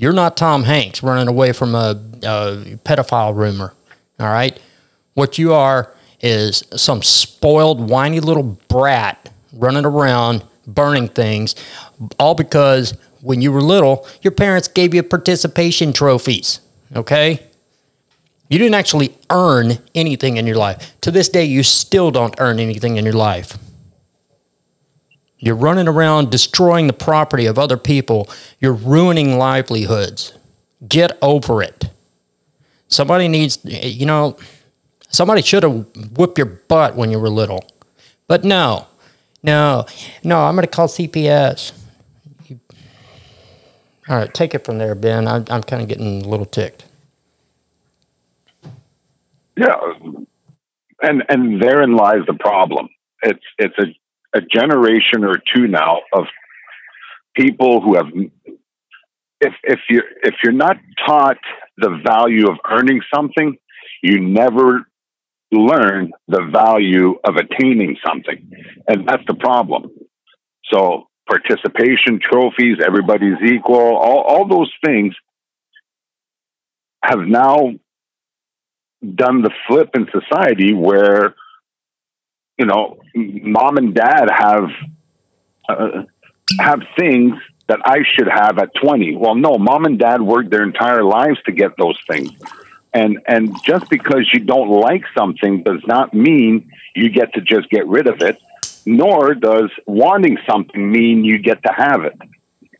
You're 0.00 0.14
not 0.14 0.34
Tom 0.34 0.62
Hanks 0.62 1.02
running 1.02 1.28
away 1.28 1.52
from 1.52 1.74
a, 1.74 1.90
a 2.22 2.78
pedophile 2.86 3.36
rumor. 3.36 3.74
All 4.18 4.28
right. 4.28 4.58
What 5.12 5.36
you 5.36 5.52
are 5.52 5.94
is 6.22 6.64
some 6.74 7.02
spoiled, 7.02 7.90
whiny 7.90 8.18
little 8.18 8.58
brat 8.68 9.30
running 9.52 9.84
around 9.84 10.42
burning 10.66 11.08
things, 11.08 11.54
all 12.18 12.34
because 12.34 12.96
when 13.20 13.42
you 13.42 13.52
were 13.52 13.60
little, 13.60 14.08
your 14.22 14.30
parents 14.30 14.68
gave 14.68 14.94
you 14.94 15.02
participation 15.02 15.92
trophies. 15.92 16.60
Okay? 16.96 17.46
You 18.48 18.58
didn't 18.58 18.76
actually 18.76 19.14
earn 19.28 19.80
anything 19.94 20.38
in 20.38 20.46
your 20.46 20.56
life. 20.56 20.98
To 21.02 21.10
this 21.10 21.28
day, 21.28 21.44
you 21.44 21.62
still 21.62 22.10
don't 22.10 22.34
earn 22.38 22.58
anything 22.58 22.96
in 22.96 23.04
your 23.04 23.12
life. 23.12 23.58
You're 25.40 25.56
running 25.56 25.88
around 25.88 26.30
destroying 26.30 26.86
the 26.86 26.92
property 26.92 27.46
of 27.46 27.58
other 27.58 27.78
people. 27.78 28.28
You're 28.60 28.74
ruining 28.74 29.38
livelihoods. 29.38 30.34
Get 30.86 31.18
over 31.22 31.62
it. 31.62 31.88
Somebody 32.88 33.26
needs, 33.26 33.58
you 33.64 34.04
know, 34.04 34.36
somebody 35.08 35.42
should 35.42 35.62
have 35.62 35.86
whipped 36.16 36.36
your 36.36 36.46
butt 36.46 36.94
when 36.94 37.10
you 37.10 37.18
were 37.18 37.30
little. 37.30 37.64
But 38.26 38.44
no, 38.44 38.86
no, 39.42 39.86
no, 40.22 40.42
I'm 40.42 40.54
going 40.54 40.66
to 40.66 40.70
call 40.70 40.88
CPS. 40.88 41.72
All 44.08 44.16
right, 44.16 44.34
take 44.34 44.54
it 44.54 44.64
from 44.64 44.78
there, 44.78 44.94
Ben. 44.94 45.26
I'm, 45.26 45.44
I'm 45.48 45.62
kind 45.62 45.82
of 45.82 45.88
getting 45.88 46.22
a 46.22 46.28
little 46.28 46.46
ticked. 46.46 46.84
Yeah, 49.56 49.76
and 51.02 51.22
and 51.28 51.62
therein 51.62 51.94
lies 51.94 52.26
the 52.26 52.34
problem. 52.34 52.88
It's 53.22 53.44
it's 53.58 53.74
a, 53.78 53.84
a 54.34 54.40
generation 54.40 55.24
or 55.24 55.34
two 55.54 55.66
now 55.66 56.00
of 56.12 56.24
people 57.36 57.80
who 57.80 57.96
have 57.96 58.06
if 59.40 59.54
if 59.64 59.80
you 59.88 60.02
if 60.22 60.34
you're 60.42 60.52
not 60.52 60.76
taught 61.06 61.38
the 61.76 62.00
value 62.06 62.48
of 62.48 62.58
earning 62.70 63.00
something, 63.12 63.56
you 64.02 64.20
never 64.20 64.86
learn 65.50 66.12
the 66.28 66.42
value 66.52 67.14
of 67.24 67.36
attaining 67.36 67.96
something, 68.06 68.50
and 68.86 69.08
that's 69.08 69.24
the 69.26 69.34
problem. 69.34 69.90
So 70.72 71.08
participation 71.28 72.20
trophies, 72.20 72.78
everybody's 72.84 73.38
equal, 73.44 73.96
all 73.96 74.20
all 74.28 74.48
those 74.48 74.72
things 74.84 75.14
have 77.02 77.20
now 77.20 77.72
done 79.02 79.42
the 79.42 79.50
flip 79.66 79.90
in 79.94 80.06
society 80.12 80.74
where 80.74 81.34
you 82.60 82.66
know 82.66 82.98
mom 83.14 83.78
and 83.78 83.94
dad 83.94 84.26
have 84.30 84.68
uh, 85.68 86.02
have 86.58 86.80
things 86.98 87.34
that 87.68 87.80
I 87.84 87.98
should 88.14 88.28
have 88.28 88.58
at 88.58 88.70
20. 88.82 89.16
Well, 89.16 89.34
no, 89.34 89.56
mom 89.56 89.84
and 89.86 89.98
dad 89.98 90.20
worked 90.20 90.50
their 90.50 90.64
entire 90.64 91.04
lives 91.04 91.38
to 91.46 91.52
get 91.52 91.70
those 91.78 91.98
things. 92.06 92.30
And 92.92 93.20
and 93.26 93.54
just 93.64 93.88
because 93.88 94.28
you 94.32 94.40
don't 94.40 94.68
like 94.68 95.04
something 95.16 95.62
does 95.62 95.82
not 95.86 96.12
mean 96.12 96.70
you 96.94 97.08
get 97.08 97.32
to 97.34 97.40
just 97.40 97.70
get 97.70 97.86
rid 97.86 98.08
of 98.08 98.20
it, 98.20 98.36
nor 98.84 99.34
does 99.34 99.70
wanting 99.86 100.36
something 100.50 100.90
mean 100.90 101.24
you 101.24 101.38
get 101.38 101.62
to 101.62 101.72
have 101.72 102.04
it. 102.04 102.18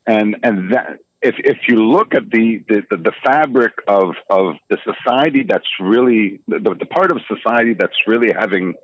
And 0.06 0.37
and 0.42 0.72
that 0.75 0.99
if 1.22 1.37
if 1.38 1.58
you 1.68 1.76
look 1.76 2.14
at 2.14 2.28
the 2.30 2.64
the, 2.68 2.96
the 2.96 3.12
fabric 3.25 3.75
of 3.87 4.16
of 4.28 4.56
the 4.68 4.78
society 4.84 5.44
that's 5.44 5.70
really 5.78 6.40
the, 6.49 6.58
the 6.58 6.87
part 6.87 7.12
of 7.12 7.18
society 7.28 7.75
that's 7.75 7.96
really 8.06 8.32
having 8.32 8.75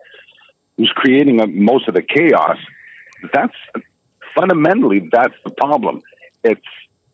who's 0.76 0.92
creating 0.94 1.40
a, 1.40 1.46
most 1.46 1.88
of 1.88 1.94
the 1.94 2.02
chaos, 2.02 2.58
that's 3.32 3.54
fundamentally 4.34 5.08
that's 5.10 5.34
the 5.44 5.50
problem. 5.50 6.02
It's 6.44 6.66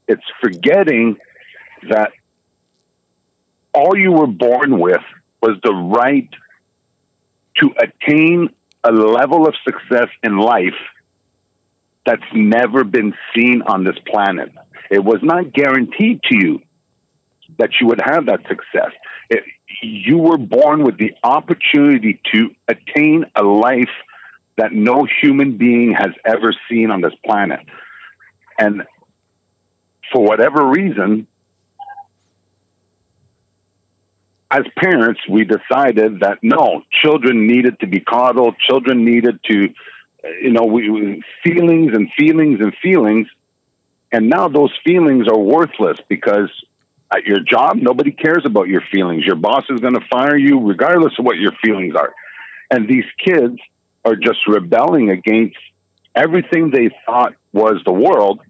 it's 0.09 0.25
forgetting 0.40 1.16
that 1.88 2.12
all 3.75 3.97
you 3.97 4.12
were 4.12 4.26
born 4.26 4.78
with 4.78 5.02
was 5.40 5.59
the 5.62 5.73
right 5.73 6.28
to 7.59 7.71
attain 7.78 8.50
a 8.85 8.92
level 8.92 9.47
of 9.47 9.54
success 9.64 10.09
in 10.23 10.38
life 10.38 10.75
that's 12.04 12.23
never 12.35 12.85
been 12.85 13.14
seen 13.35 13.62
on 13.62 13.85
this 13.85 13.97
planet. 14.07 14.52
It 14.90 15.04
was 15.04 15.21
not 15.23 15.52
guaranteed 15.52 16.21
to 16.25 16.37
you 16.37 16.61
that 17.59 17.71
you 17.81 17.87
would 17.87 18.00
have 18.04 18.26
that 18.26 18.40
success. 18.49 18.92
It, 19.31 19.44
you 19.80 20.18
were 20.18 20.38
born 20.38 20.85
with 20.85 20.98
the 20.98 21.14
opportunity 21.22 22.20
to 22.32 22.54
attain 22.68 23.24
a 23.35 23.42
life 23.42 23.90
that 24.56 24.72
no 24.72 25.06
human 25.20 25.56
being 25.56 25.92
has 25.92 26.11
ever 26.24 26.52
seen 26.68 26.90
on 26.90 27.00
this 27.00 27.14
planet. 27.24 27.61
And 28.58 28.82
for 30.12 30.22
whatever 30.22 30.66
reason, 30.66 31.26
as 34.50 34.64
parents, 34.76 35.20
we 35.28 35.44
decided 35.44 36.20
that 36.20 36.38
no, 36.42 36.82
children 36.90 37.46
needed 37.46 37.80
to 37.80 37.87
be 37.87 38.00
coddled, 38.00 38.56
children 38.58 39.04
needed 39.04 39.40
to, 39.44 39.74
you 40.42 40.50
know, 40.50 40.64
we, 40.64 41.22
feelings 41.42 41.92
and 41.94 42.12
feelings 42.12 42.61
and 42.61 42.74
feelings. 42.82 43.28
And 44.12 44.28
now 44.28 44.48
those 44.48 44.72
feelings 44.85 45.26
are 45.26 45.38
worthless 45.38 45.98
because 46.06 46.50
at 47.14 47.25
your 47.25 47.40
job, 47.40 47.77
nobody 47.77 48.11
cares 48.11 48.42
about 48.44 48.68
your 48.68 48.83
feelings. 48.92 49.25
Your 49.25 49.37
boss 49.37 49.64
is 49.68 49.81
going 49.81 49.94
to 49.94 50.07
fire 50.11 50.37
you 50.37 50.61
regardless 50.61 51.12
of 51.18 51.25
what 51.25 51.37
your 51.37 51.53
feelings 51.64 51.94
are. 51.94 52.14
And 52.70 52.88
these 52.88 53.05
kids 53.22 53.59
are 54.05 54.16
just 54.16 54.38
rebelling 54.48 55.11
against 55.11 55.59
everything 56.14 56.70
they 56.70 56.90
thought 57.07 57.35
was 57.53 57.83
the 57.85 57.92
world 57.92 58.40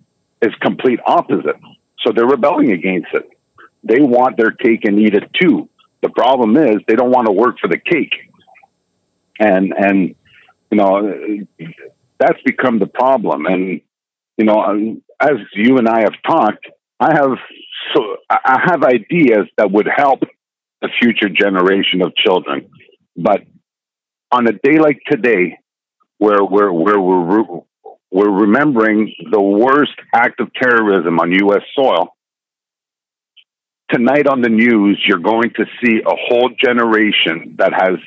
is 0.40 0.54
complete 0.60 1.00
opposite. 1.06 1.56
So 2.04 2.12
they're 2.12 2.26
rebelling 2.26 2.72
against 2.72 3.08
it. 3.12 3.28
They 3.84 4.00
want 4.00 4.36
their 4.36 4.52
cake 4.52 4.84
and 4.84 4.98
eat 4.98 5.14
it 5.14 5.30
too. 5.40 5.68
The 6.02 6.10
problem 6.10 6.56
is 6.56 6.76
they 6.86 6.94
don't 6.94 7.10
want 7.10 7.26
to 7.26 7.32
work 7.32 7.58
for 7.60 7.68
the 7.68 7.78
cake. 7.78 8.14
And 9.38 9.72
and 9.76 10.14
you 10.70 10.78
know 10.78 11.46
that's 12.18 12.40
become 12.44 12.78
the 12.78 12.86
problem. 12.86 13.46
And 13.46 13.80
you 14.36 14.44
know, 14.44 15.00
as 15.20 15.36
you 15.54 15.78
and 15.78 15.88
I 15.88 16.00
have 16.00 16.14
talked, 16.26 16.66
I 16.98 17.14
have 17.14 17.38
so 17.94 18.16
I 18.30 18.60
have 18.66 18.82
ideas 18.84 19.46
that 19.56 19.70
would 19.70 19.88
help 19.94 20.20
the 20.80 20.88
future 21.00 21.28
generation 21.28 22.02
of 22.02 22.14
children. 22.14 22.70
But 23.16 23.42
on 24.30 24.46
a 24.46 24.52
day 24.52 24.78
like 24.78 25.00
today, 25.10 25.58
where 26.18 26.42
where 26.44 26.72
where 26.72 27.00
we're 27.00 27.42
we're 28.10 28.30
remembering 28.30 29.14
the 29.30 29.40
worst 29.40 29.94
act 30.14 30.40
of 30.40 30.52
terrorism 30.54 31.18
on 31.18 31.32
U.S. 31.32 31.62
soil. 31.74 32.14
Tonight 33.90 34.26
on 34.26 34.40
the 34.40 34.48
news, 34.48 35.02
you're 35.06 35.18
going 35.18 35.50
to 35.56 35.64
see 35.82 36.00
a 36.00 36.14
whole 36.14 36.50
generation 36.62 37.56
that 37.58 37.72
has 37.72 37.98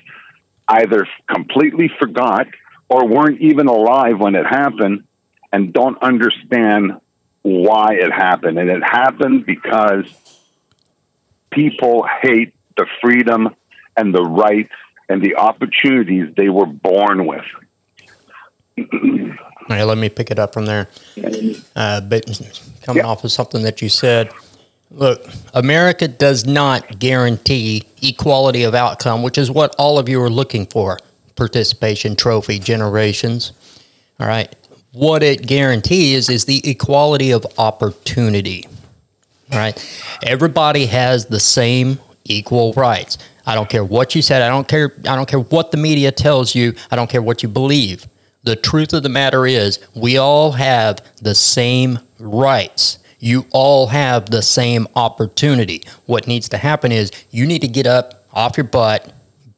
either 0.67 1.07
completely 1.31 1.89
forgot 1.99 2.47
or 2.89 3.07
weren't 3.07 3.41
even 3.41 3.67
alive 3.67 4.19
when 4.19 4.35
it 4.35 4.45
happened 4.45 5.03
and 5.51 5.73
don't 5.73 6.01
understand 6.01 6.93
why 7.45 7.93
it 7.93 8.11
happened. 8.11 8.57
And 8.57 8.71
it 8.71 8.81
happened 8.83 9.45
because 9.45 10.05
people 11.51 12.07
hate 12.21 12.55
the 12.75 12.87
freedom 13.01 13.55
and 13.95 14.15
the 14.15 14.23
rights 14.23 14.73
and 15.07 15.21
the 15.21 15.35
opportunities 15.35 16.33
they 16.35 16.49
were 16.49 16.65
born 16.65 17.27
with. 17.27 17.45
All 18.77 19.67
right, 19.69 19.83
let 19.83 19.99
me 19.99 20.09
pick 20.09 20.31
it 20.31 20.39
up 20.39 20.53
from 20.53 20.65
there. 20.65 20.87
Uh, 21.75 22.01
but 22.01 22.25
coming 22.81 23.05
off 23.05 23.23
of 23.23 23.31
something 23.31 23.61
that 23.61 23.79
you 23.79 23.89
said, 23.89 24.31
look, 24.89 25.23
America 25.53 26.07
does 26.07 26.45
not 26.45 26.97
guarantee 26.97 27.83
equality 28.01 28.63
of 28.63 28.73
outcome, 28.73 29.21
which 29.21 29.37
is 29.37 29.51
what 29.51 29.75
all 29.77 29.99
of 29.99 30.09
you 30.09 30.19
are 30.19 30.31
looking 30.31 30.65
for 30.65 30.99
participation 31.35 32.15
trophy 32.15 32.57
generations. 32.57 33.53
All 34.19 34.27
right. 34.27 34.53
What 34.95 35.23
it 35.23 35.45
guarantees 35.45 36.29
is 36.29 36.45
the 36.45 36.61
equality 36.63 37.31
of 37.31 37.45
opportunity. 37.57 38.65
Right? 39.51 39.77
Everybody 40.23 40.85
has 40.85 41.25
the 41.25 41.41
same 41.41 41.99
equal 42.23 42.71
rights. 42.73 43.17
I 43.45 43.55
don't 43.55 43.69
care 43.69 43.83
what 43.83 44.15
you 44.15 44.21
said. 44.21 44.41
I 44.41 44.47
don't 44.47 44.69
care. 44.69 44.93
I 44.99 45.17
don't 45.17 45.27
care 45.27 45.41
what 45.41 45.71
the 45.71 45.77
media 45.77 46.13
tells 46.13 46.55
you. 46.55 46.75
I 46.89 46.95
don't 46.95 47.09
care 47.09 47.21
what 47.21 47.43
you 47.43 47.49
believe. 47.49 48.07
The 48.43 48.55
truth 48.55 48.93
of 48.93 49.03
the 49.03 49.09
matter 49.09 49.45
is, 49.45 49.85
we 49.95 50.17
all 50.17 50.53
have 50.53 50.99
the 51.21 51.35
same 51.35 51.99
rights. 52.17 52.99
You 53.19 53.47
all 53.51 53.87
have 53.87 54.29
the 54.29 54.41
same 54.41 54.87
opportunity. 54.95 55.83
What 56.05 56.25
needs 56.25 56.47
to 56.49 56.57
happen 56.57 56.93
is 56.93 57.11
you 57.31 57.45
need 57.45 57.63
to 57.63 57.67
get 57.67 57.85
up 57.85 58.25
off 58.31 58.55
your 58.55 58.63
butt, 58.63 59.11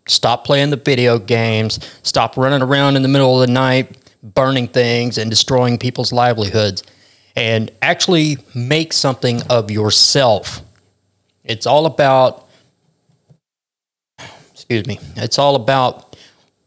stop 0.08 0.46
playing 0.46 0.72
the 0.72 0.78
video 0.78 1.20
games, 1.20 1.80
stop 2.02 2.38
running 2.38 2.64
around 2.64 2.96
in 2.96 3.04
the 3.04 3.08
middle 3.08 3.40
of 3.40 3.48
the 3.48 3.54
night, 3.54 3.96
burning 4.34 4.68
things 4.68 5.18
and 5.18 5.30
destroying 5.30 5.78
people's 5.78 6.12
livelihoods, 6.12 6.84
and 7.36 7.72
actually 7.82 8.38
make 8.56 8.94
something 8.94 9.42
of 9.44 9.70
yourself. 9.72 10.62
It's 11.44 11.66
all 11.66 11.86
about 11.86 12.48
excuse 14.70 14.86
me, 14.86 15.00
it's 15.16 15.40
all 15.40 15.56
about 15.56 16.18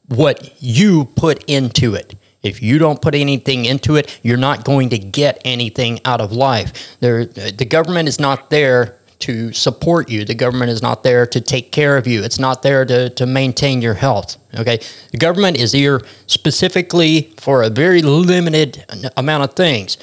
what 0.07 0.63
you 0.63 1.05
put 1.17 1.45
into 1.45 1.95
it. 1.95 2.15
If 2.43 2.63
you 2.63 2.79
don't 2.79 3.03
put 3.03 3.15
anything 3.15 3.67
into 3.67 3.97
it, 3.97 4.19
you're 4.23 4.39
not 4.39 4.65
going 4.65 4.89
to 4.91 4.99
get 4.99 5.41
anything 5.45 6.01
out 6.07 6.23
of 6.23 6.33
life. 6.33 6.99
There, 7.01 7.27
the 7.27 7.67
government 7.67 8.09
is 8.09 8.19
not 8.19 8.49
there 8.49 8.97
to 9.21 9.53
support 9.53 10.11
you. 10.11 10.25
The 10.25 10.35
government 10.35 10.71
is 10.71 10.83
not 10.83 11.03
there 11.03 11.27
to 11.27 11.41
take 11.41 11.73
care 11.73 11.97
of 11.97 12.07
you. 12.07 12.23
It's 12.23 12.39
not 12.39 12.63
there 12.63 12.85
to, 12.85 13.11
to 13.11 13.27
maintain 13.27 13.83
your 13.83 13.95
health. 13.95 14.37
Okay. 14.59 14.81
The 15.13 15.19
government 15.19 15.59
is 15.59 15.73
here 15.73 16.01
specifically 16.27 17.33
for 17.39 17.63
a 17.63 17.71
very 17.71 18.03
limited 18.03 18.85
amount 19.17 19.45
of 19.45 19.55
things. 19.55 19.99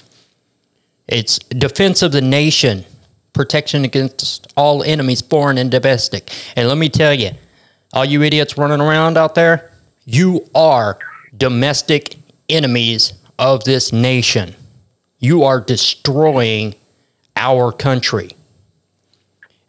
It's 1.08 1.39
defense 1.39 2.01
of 2.01 2.12
the 2.12 2.21
nation, 2.21 2.86
protection 3.34 3.86
against 3.86 4.51
all 4.56 4.84
enemies, 4.84 5.21
foreign 5.21 5.58
and 5.58 5.71
domestic. 5.71 6.30
And 6.56 6.67
let 6.67 6.77
me 6.77 6.89
tell 6.89 7.13
you, 7.13 7.32
all 7.93 8.06
you 8.06 8.21
idiots 8.23 8.58
running 8.58 8.82
around 8.82 9.17
out 9.17 9.36
there, 9.36 9.71
you 10.06 10.47
are 10.53 10.97
domestic 11.36 12.15
enemies 12.49 13.13
of 13.39 13.63
this 13.63 13.91
nation. 13.91 14.56
You 15.19 15.43
are 15.43 15.60
destroying 15.60 16.75
our 17.36 17.71
country. 17.71 18.37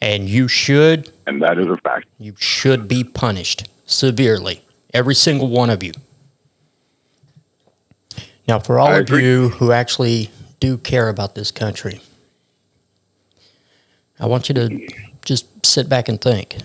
And 0.00 0.28
you 0.28 0.48
should 0.48 1.10
And 1.26 1.42
that 1.42 1.58
is 1.58 1.66
a 1.66 1.76
fact. 1.76 2.06
you 2.18 2.34
should 2.38 2.86
be 2.88 3.02
punished 3.04 3.68
severely. 3.86 4.62
Every 4.94 5.14
single 5.14 5.48
one 5.48 5.70
of 5.70 5.82
you. 5.82 5.92
Now, 8.46 8.58
for 8.58 8.78
all 8.78 8.94
of 8.94 9.10
you 9.10 9.50
who 9.50 9.72
actually 9.72 10.30
do 10.60 10.78
care 10.78 11.08
about 11.10 11.34
this 11.34 11.50
country, 11.50 12.00
I 14.18 14.26
want 14.26 14.48
you 14.48 14.54
to 14.54 14.88
just 15.24 15.66
sit 15.66 15.88
back 15.88 16.08
and 16.08 16.18
think. 16.20 16.56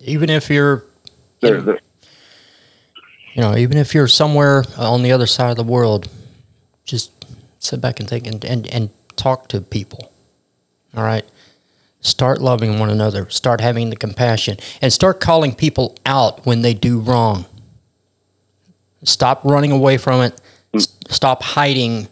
Even 0.00 0.28
if 0.28 0.50
you're, 0.50 0.84
There, 1.40 1.60
there, 1.62 1.78
you 3.34 3.42
know, 3.42 3.56
even 3.56 3.76
if 3.76 3.94
you're 3.94 4.08
somewhere 4.08 4.64
on 4.76 5.02
the 5.02 5.12
other 5.12 5.26
side 5.26 5.50
of 5.50 5.56
the 5.56 5.62
world, 5.62 6.08
just 6.84 7.12
sit 7.60 7.80
back 7.80 8.00
and 8.00 8.08
think 8.08 8.26
and, 8.26 8.44
and, 8.44 8.66
and 8.68 8.90
talk 9.16 9.48
to 9.48 9.60
people. 9.60 10.12
All 10.96 11.04
right? 11.04 11.24
Start 12.00 12.40
loving 12.40 12.78
one 12.78 12.90
another. 12.90 13.28
Start 13.30 13.60
having 13.60 13.90
the 13.90 13.96
compassion 13.96 14.58
and 14.80 14.92
start 14.92 15.20
calling 15.20 15.54
people 15.54 15.96
out 16.06 16.46
when 16.46 16.62
they 16.62 16.74
do 16.74 17.00
wrong. 17.00 17.46
Stop 19.02 19.44
running 19.44 19.72
away 19.72 19.98
from 19.98 20.22
it. 20.22 20.40
Stop 21.08 21.42
hiding 21.42 22.08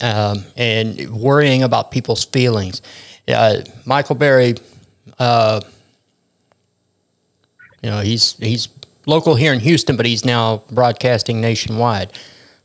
um, 0.00 0.44
and 0.56 1.10
worrying 1.10 1.62
about 1.62 1.90
people's 1.90 2.24
feelings. 2.24 2.82
Uh, 3.28 3.62
Michael 3.84 4.16
Berry, 4.16 4.54
uh, 5.18 5.60
you 7.82 7.90
know, 7.90 8.00
he's 8.00 8.32
he's 8.34 8.68
local 9.06 9.34
here 9.34 9.52
in 9.52 9.60
Houston, 9.60 9.96
but 9.96 10.06
he's 10.06 10.24
now 10.24 10.58
broadcasting 10.70 11.40
nationwide. 11.40 12.12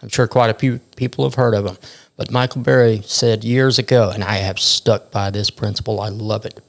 I'm 0.02 0.10
sure 0.10 0.28
quite 0.28 0.50
a 0.50 0.54
few 0.54 0.80
people 0.96 1.26
have 1.26 1.36
heard 1.36 1.54
of 1.54 1.66
him. 1.66 1.78
But 2.20 2.32
Michael 2.32 2.64
Berry 2.64 3.02
said 3.06 3.46
years 3.46 3.80
ago, 3.80 4.12
and 4.14 4.26
I 4.26 4.40
have 4.40 4.60
stuck 4.60 5.10
by 5.10 5.30
this 5.30 5.50
principle. 5.50 6.02
I 6.02 6.10
love 6.10 6.44
it. 6.44 6.60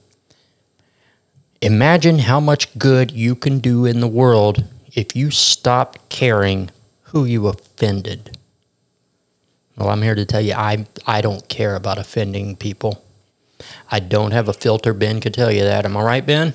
Imagine 1.61 2.21
how 2.21 2.39
much 2.39 2.79
good 2.79 3.11
you 3.11 3.35
can 3.35 3.59
do 3.59 3.85
in 3.85 3.99
the 3.99 4.07
world 4.07 4.63
if 4.95 5.17
you 5.17 5.33
stop 5.33 6.09
caring 6.09 6.71
who 7.07 7.25
you 7.25 7.49
offended. 7.49 8.39
Well, 9.77 9.89
I'm 9.89 10.03
here 10.03 10.15
to 10.15 10.25
tell 10.25 10.41
you, 10.41 10.53
I, 10.53 10.87
I 11.05 11.21
don't 11.21 11.49
care 11.49 11.75
about 11.75 11.99
offending 11.99 12.55
people. 12.55 13.03
I 13.91 13.99
don't 13.99 14.31
have 14.31 14.49
a 14.49 14.53
filter. 14.53 14.95
Ben 14.95 15.21
could 15.21 15.35
tell 15.35 15.51
you 15.51 15.65
that. 15.65 15.85
Am 15.85 15.97
I 15.97 16.03
right, 16.05 16.25
Ben? 16.25 16.55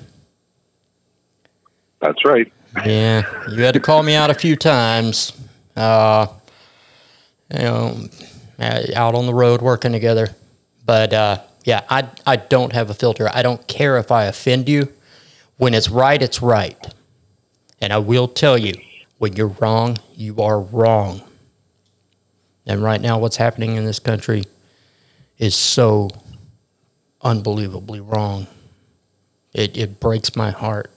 that's 2.00 2.24
right. 2.24 2.50
Yeah, 2.82 3.24
you 3.50 3.62
had 3.62 3.74
to 3.74 3.80
call 3.80 4.02
me 4.02 4.14
out 4.14 4.30
a 4.30 4.34
few 4.34 4.56
times. 4.56 5.32
Uh, 5.76 6.28
you 7.52 7.58
know, 7.58 8.08
out 8.58 9.14
on 9.14 9.26
the 9.26 9.34
road 9.34 9.62
working 9.62 9.92
together. 9.92 10.28
But 10.84 11.12
uh, 11.12 11.42
yeah, 11.64 11.82
I 11.90 12.08
I 12.26 12.36
don't 12.36 12.72
have 12.72 12.90
a 12.90 12.94
filter. 12.94 13.28
I 13.32 13.42
don't 13.42 13.66
care 13.66 13.98
if 13.98 14.10
I 14.10 14.24
offend 14.24 14.68
you. 14.68 14.92
When 15.56 15.74
it's 15.74 15.88
right, 15.88 16.20
it's 16.20 16.42
right. 16.42 16.76
And 17.80 17.92
I 17.92 17.98
will 17.98 18.28
tell 18.28 18.56
you, 18.58 18.74
when 19.18 19.34
you're 19.34 19.48
wrong, 19.60 19.98
you 20.14 20.38
are 20.40 20.60
wrong. 20.60 21.22
And 22.66 22.82
right 22.82 23.00
now, 23.00 23.18
what's 23.18 23.36
happening 23.36 23.76
in 23.76 23.84
this 23.84 23.98
country 23.98 24.44
is 25.38 25.54
so 25.54 26.10
unbelievably 27.22 28.00
wrong. 28.00 28.46
It, 29.52 29.76
it 29.76 30.00
breaks 30.00 30.36
my 30.36 30.50
heart. 30.50 30.90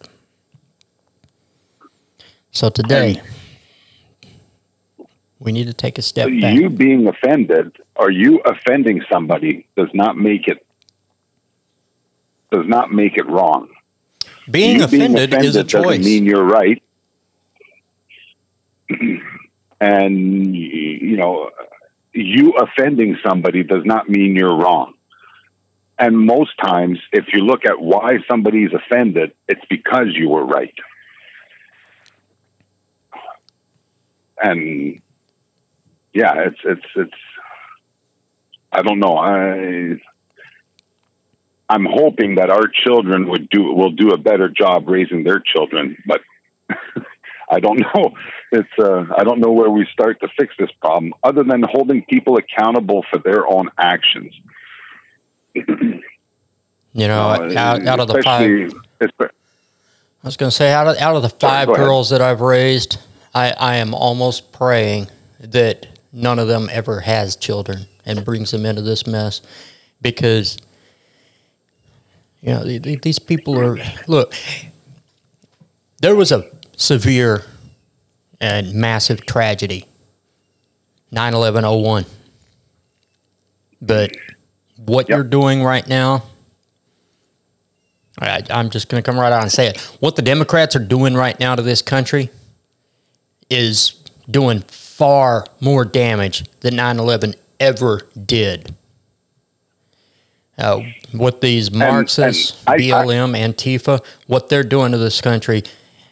So 2.51 2.69
today, 2.69 3.21
we 5.39 5.51
need 5.51 5.67
to 5.67 5.73
take 5.73 5.97
a 5.97 6.01
step 6.01 6.27
back. 6.41 6.55
You 6.55 6.69
being 6.69 7.07
offended 7.07 7.77
or 7.95 8.11
you 8.11 8.39
offending 8.39 9.01
somebody 9.11 9.67
does 9.75 9.89
not 9.93 10.17
make 10.17 10.47
it 10.47 10.65
does 12.51 12.65
not 12.67 12.91
make 12.91 13.15
it 13.15 13.27
wrong. 13.27 13.69
Being 14.49 14.79
you 14.79 14.85
offended, 14.85 15.33
is 15.33 15.55
a 15.55 15.63
choice. 15.63 15.83
doesn't 15.83 16.03
mean 16.03 16.25
you're 16.25 16.43
right. 16.43 16.81
and 19.79 20.55
you 20.55 21.15
know, 21.15 21.51
you 22.13 22.53
offending 22.53 23.17
somebody 23.25 23.63
does 23.63 23.85
not 23.85 24.09
mean 24.09 24.35
you're 24.35 24.57
wrong. 24.57 24.95
And 25.97 26.17
most 26.17 26.57
times, 26.57 26.99
if 27.11 27.25
you 27.33 27.41
look 27.41 27.65
at 27.65 27.79
why 27.79 28.19
somebody's 28.27 28.71
offended, 28.73 29.33
it's 29.47 29.63
because 29.69 30.07
you 30.13 30.29
were 30.29 30.45
right. 30.45 30.73
And 34.41 35.01
yeah, 36.13 36.33
it's 36.47 36.59
it's 36.63 36.85
it's. 36.95 37.17
I 38.71 38.81
don't 38.81 38.99
know. 38.99 39.17
I 39.17 39.99
I'm 41.69 41.85
hoping 41.85 42.35
that 42.35 42.49
our 42.49 42.67
children 42.67 43.29
would 43.29 43.49
do 43.49 43.63
will 43.73 43.91
do 43.91 44.09
a 44.09 44.17
better 44.17 44.49
job 44.49 44.87
raising 44.87 45.23
their 45.23 45.39
children, 45.39 46.01
but 46.05 46.21
I 47.51 47.59
don't 47.59 47.79
know. 47.79 48.15
It's 48.51 48.69
uh, 48.79 49.05
I 49.15 49.23
don't 49.23 49.39
know 49.39 49.51
where 49.51 49.69
we 49.69 49.87
start 49.91 50.19
to 50.21 50.27
fix 50.37 50.55
this 50.57 50.71
problem, 50.81 51.13
other 51.23 51.43
than 51.43 51.63
holding 51.63 52.05
people 52.05 52.37
accountable 52.37 53.05
for 53.11 53.19
their 53.19 53.47
own 53.47 53.69
actions. 53.77 54.33
You 55.53 57.07
know, 57.07 57.29
Uh, 57.29 57.53
out, 57.55 57.85
out 57.85 57.99
of 57.99 58.07
the 58.07 58.21
five, 58.23 58.73
I 59.01 60.27
was 60.27 60.37
going 60.37 60.49
to 60.49 60.55
say, 60.55 60.73
out 60.73 60.87
of, 60.87 60.97
out 60.97 61.15
of 61.15 61.21
the 61.21 61.29
five 61.29 61.67
girls 61.67 62.09
that 62.09 62.21
I've 62.21 62.41
raised, 62.41 62.97
I, 63.33 63.51
I 63.51 63.75
am 63.75 63.93
almost 63.93 64.51
praying 64.51 65.07
that 65.39 65.87
none 66.11 66.39
of 66.39 66.47
them 66.47 66.69
ever 66.71 67.01
has 67.01 67.35
children 67.35 67.85
and 68.05 68.25
brings 68.25 68.51
them 68.51 68.65
into 68.65 68.81
this 68.81 69.05
mess 69.05 69.41
because, 70.01 70.57
you 72.41 72.49
know, 72.51 72.63
th- 72.63 72.81
th- 72.81 73.01
these 73.01 73.19
people 73.19 73.59
are, 73.59 73.77
look, 74.07 74.33
there 76.01 76.15
was 76.15 76.31
a 76.31 76.49
severe 76.77 77.43
and 78.41 78.73
massive 78.73 79.25
tragedy 79.25 79.85
9 81.11 81.33
11 81.33 81.63
01. 81.65 82.05
But 83.81 84.11
what 84.77 85.09
Yep. 85.09 85.15
you're 85.17 85.23
doing 85.27 85.63
right 85.63 85.87
now, 85.87 86.23
I, 88.19 88.43
I'm 88.49 88.69
just 88.69 88.89
going 88.89 89.01
to 89.01 89.05
come 89.09 89.19
right 89.19 89.31
out 89.31 89.41
and 89.43 89.51
say 89.51 89.67
it. 89.67 89.79
What 89.99 90.15
the 90.15 90.21
Democrats 90.21 90.75
are 90.75 90.83
doing 90.83 91.13
right 91.13 91.39
now 91.39 91.55
to 91.55 91.61
this 91.61 91.81
country 91.81 92.29
is 93.49 93.91
doing 94.29 94.61
far 94.99 95.45
more 95.61 95.85
damage 95.85 96.43
than 96.59 96.75
9 96.75 96.99
11 96.99 97.33
ever 97.57 98.01
did. 98.25 98.75
Uh, 100.57 100.81
what 101.13 101.39
these 101.39 101.71
Marxists, 101.71 102.61
and 102.67 102.69
I- 102.69 102.73
I- 102.73 102.77
BLM, 103.05 103.31
Antifa, 103.33 104.03
what 104.27 104.49
they're 104.49 104.61
doing 104.61 104.91
to 104.91 104.97
this 104.97 105.21
country 105.21 105.63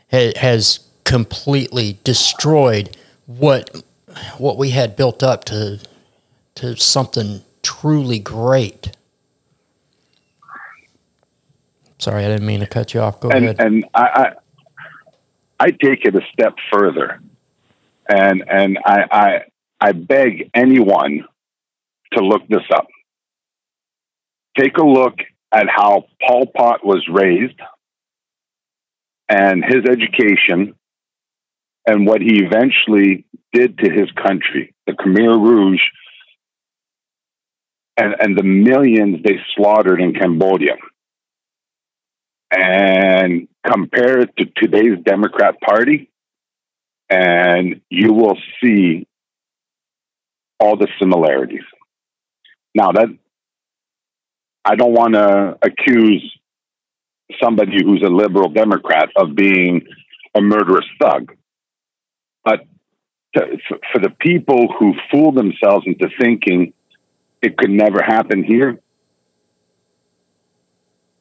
ha- 0.09 0.31
has 0.37 0.79
completely 1.03 1.99
destroyed 2.05 2.95
what 3.25 3.83
what 4.37 4.57
we 4.57 4.69
had 4.69 4.95
built 4.95 5.21
up 5.21 5.43
to 5.45 5.79
to 6.55 6.77
something 6.77 7.41
truly 7.61 8.19
great. 8.19 8.91
Sorry, 11.99 12.23
I 12.23 12.29
didn't 12.29 12.45
mean 12.47 12.61
to 12.61 12.67
cut 12.67 12.93
you 12.93 13.01
off. 13.01 13.19
Go 13.19 13.29
and 13.29 13.43
ahead. 13.43 13.59
and 13.59 13.85
I, 13.93 14.01
I 14.03 14.31
I 15.59 15.71
take 15.71 16.05
it 16.05 16.15
a 16.15 16.21
step 16.31 16.55
further, 16.71 17.19
and 18.09 18.43
and 18.47 18.77
I 18.83 19.03
I 19.11 19.39
I 19.79 19.91
beg 19.91 20.49
anyone 20.53 21.25
to 22.13 22.23
look 22.23 22.47
this 22.47 22.63
up. 22.73 22.87
Take 24.57 24.77
a 24.77 24.85
look 24.85 25.15
at 25.51 25.67
how 25.69 26.05
Pol 26.21 26.47
Pot 26.47 26.85
was 26.85 27.07
raised, 27.11 27.59
and 29.29 29.63
his 29.63 29.85
education, 29.89 30.75
and 31.85 32.07
what 32.07 32.21
he 32.21 32.43
eventually 32.43 33.25
did 33.53 33.77
to 33.79 33.91
his 33.91 34.09
country, 34.11 34.73
the 34.85 34.93
Khmer 34.93 35.39
Rouge, 35.39 35.83
and 37.97 38.15
and 38.19 38.37
the 38.37 38.43
millions 38.43 39.23
they 39.23 39.39
slaughtered 39.55 40.01
in 40.01 40.13
Cambodia 40.13 40.75
and 42.51 43.47
compare 43.65 44.19
it 44.19 44.29
to 44.37 44.45
today's 44.55 44.97
Democrat 45.03 45.59
Party, 45.59 46.09
and 47.09 47.81
you 47.89 48.13
will 48.13 48.37
see 48.61 49.07
all 50.59 50.75
the 50.77 50.87
similarities. 50.99 51.63
Now 52.75 52.91
that 52.91 53.07
I 54.65 54.75
don't 54.75 54.93
want 54.93 55.13
to 55.13 55.57
accuse 55.61 56.37
somebody 57.41 57.83
who's 57.83 58.03
a 58.03 58.09
liberal 58.09 58.49
Democrat 58.49 59.09
of 59.15 59.35
being 59.35 59.81
a 60.35 60.41
murderous 60.41 60.85
thug, 61.01 61.33
but 62.43 62.61
to, 63.35 63.57
for- 63.67 63.79
for 63.91 63.99
the 63.99 64.09
people 64.09 64.73
who 64.79 64.93
fool 65.11 65.31
themselves 65.31 65.85
into 65.85 66.09
thinking 66.19 66.73
it 67.41 67.57
could 67.57 67.69
never 67.69 68.01
happen 68.03 68.43
here, 68.43 68.79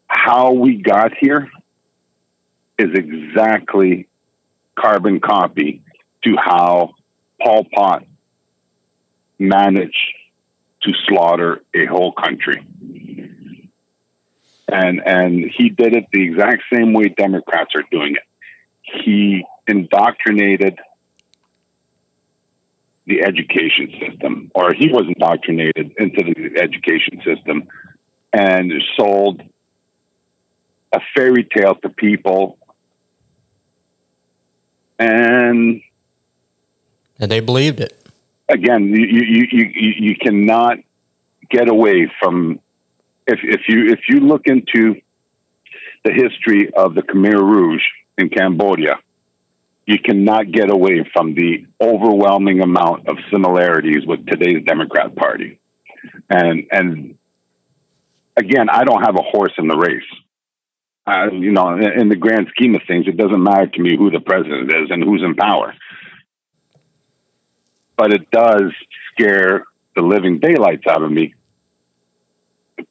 how 0.08 0.52
we 0.52 0.80
got 0.80 1.12
here 1.20 1.50
is 2.78 2.88
exactly 2.94 4.08
carbon 4.78 5.20
copy 5.20 5.82
to 6.24 6.36
how 6.36 6.94
Pol 7.42 7.66
Pot 7.74 8.04
managed 9.38 10.14
to 10.82 10.92
slaughter 11.06 11.62
a 11.74 11.86
whole 11.86 12.12
country. 12.12 12.66
And 14.68 15.00
and 15.06 15.44
he 15.56 15.68
did 15.68 15.94
it 15.94 16.06
the 16.12 16.22
exact 16.22 16.64
same 16.72 16.92
way 16.92 17.08
Democrats 17.08 17.72
are 17.74 17.84
doing 17.90 18.16
it. 18.16 18.22
He 18.82 19.44
indoctrinated 19.68 20.78
the 23.06 23.22
education 23.22 23.92
system, 24.00 24.50
or 24.54 24.74
he 24.74 24.88
was 24.88 25.04
indoctrinated 25.06 25.92
into 25.98 26.34
the 26.34 26.60
education 26.60 27.22
system 27.24 27.68
and 28.32 28.72
sold 28.96 29.42
a 30.92 31.00
fairy 31.14 31.44
tale 31.44 31.76
to 31.76 31.88
people. 31.88 32.58
And 34.98 35.82
and 37.18 37.30
they 37.30 37.40
believed 37.40 37.80
it. 37.80 37.96
Again, 38.48 38.88
you, 38.88 39.04
you, 39.04 39.46
you, 39.50 39.92
you 39.98 40.16
cannot 40.16 40.78
get 41.50 41.68
away 41.68 42.10
from 42.20 42.60
if, 43.26 43.40
if 43.42 43.62
you 43.68 43.86
if 43.86 44.00
you 44.08 44.20
look 44.20 44.46
into 44.46 45.00
the 46.04 46.12
history 46.12 46.70
of 46.76 46.94
the 46.94 47.02
Khmer 47.02 47.40
Rouge 47.40 47.82
in 48.16 48.28
Cambodia, 48.28 49.00
you 49.86 49.98
cannot 49.98 50.52
get 50.52 50.70
away 50.70 51.04
from 51.12 51.34
the 51.34 51.66
overwhelming 51.80 52.60
amount 52.60 53.08
of 53.08 53.16
similarities 53.32 54.06
with 54.06 54.26
today's 54.26 54.64
Democrat 54.64 55.16
Party. 55.16 55.60
And 56.30 56.66
and 56.70 57.18
again, 58.36 58.68
I 58.70 58.84
don't 58.84 59.02
have 59.02 59.16
a 59.16 59.22
horse 59.22 59.52
in 59.58 59.66
the 59.66 59.76
race. 59.76 60.02
Uh, 61.06 61.30
you 61.32 61.52
know, 61.52 61.74
in, 61.74 62.00
in 62.00 62.08
the 62.08 62.16
grand 62.16 62.48
scheme 62.48 62.74
of 62.74 62.82
things, 62.88 63.06
it 63.06 63.16
doesn't 63.16 63.42
matter 63.42 63.68
to 63.68 63.80
me 63.80 63.96
who 63.96 64.10
the 64.10 64.20
president 64.20 64.72
is 64.72 64.90
and 64.90 65.04
who's 65.04 65.22
in 65.22 65.34
power. 65.34 65.74
But 67.96 68.12
it 68.12 68.30
does 68.30 68.72
scare 69.12 69.66
the 69.94 70.02
living 70.02 70.40
daylights 70.40 70.84
out 70.88 71.02
of 71.02 71.10
me 71.10 71.34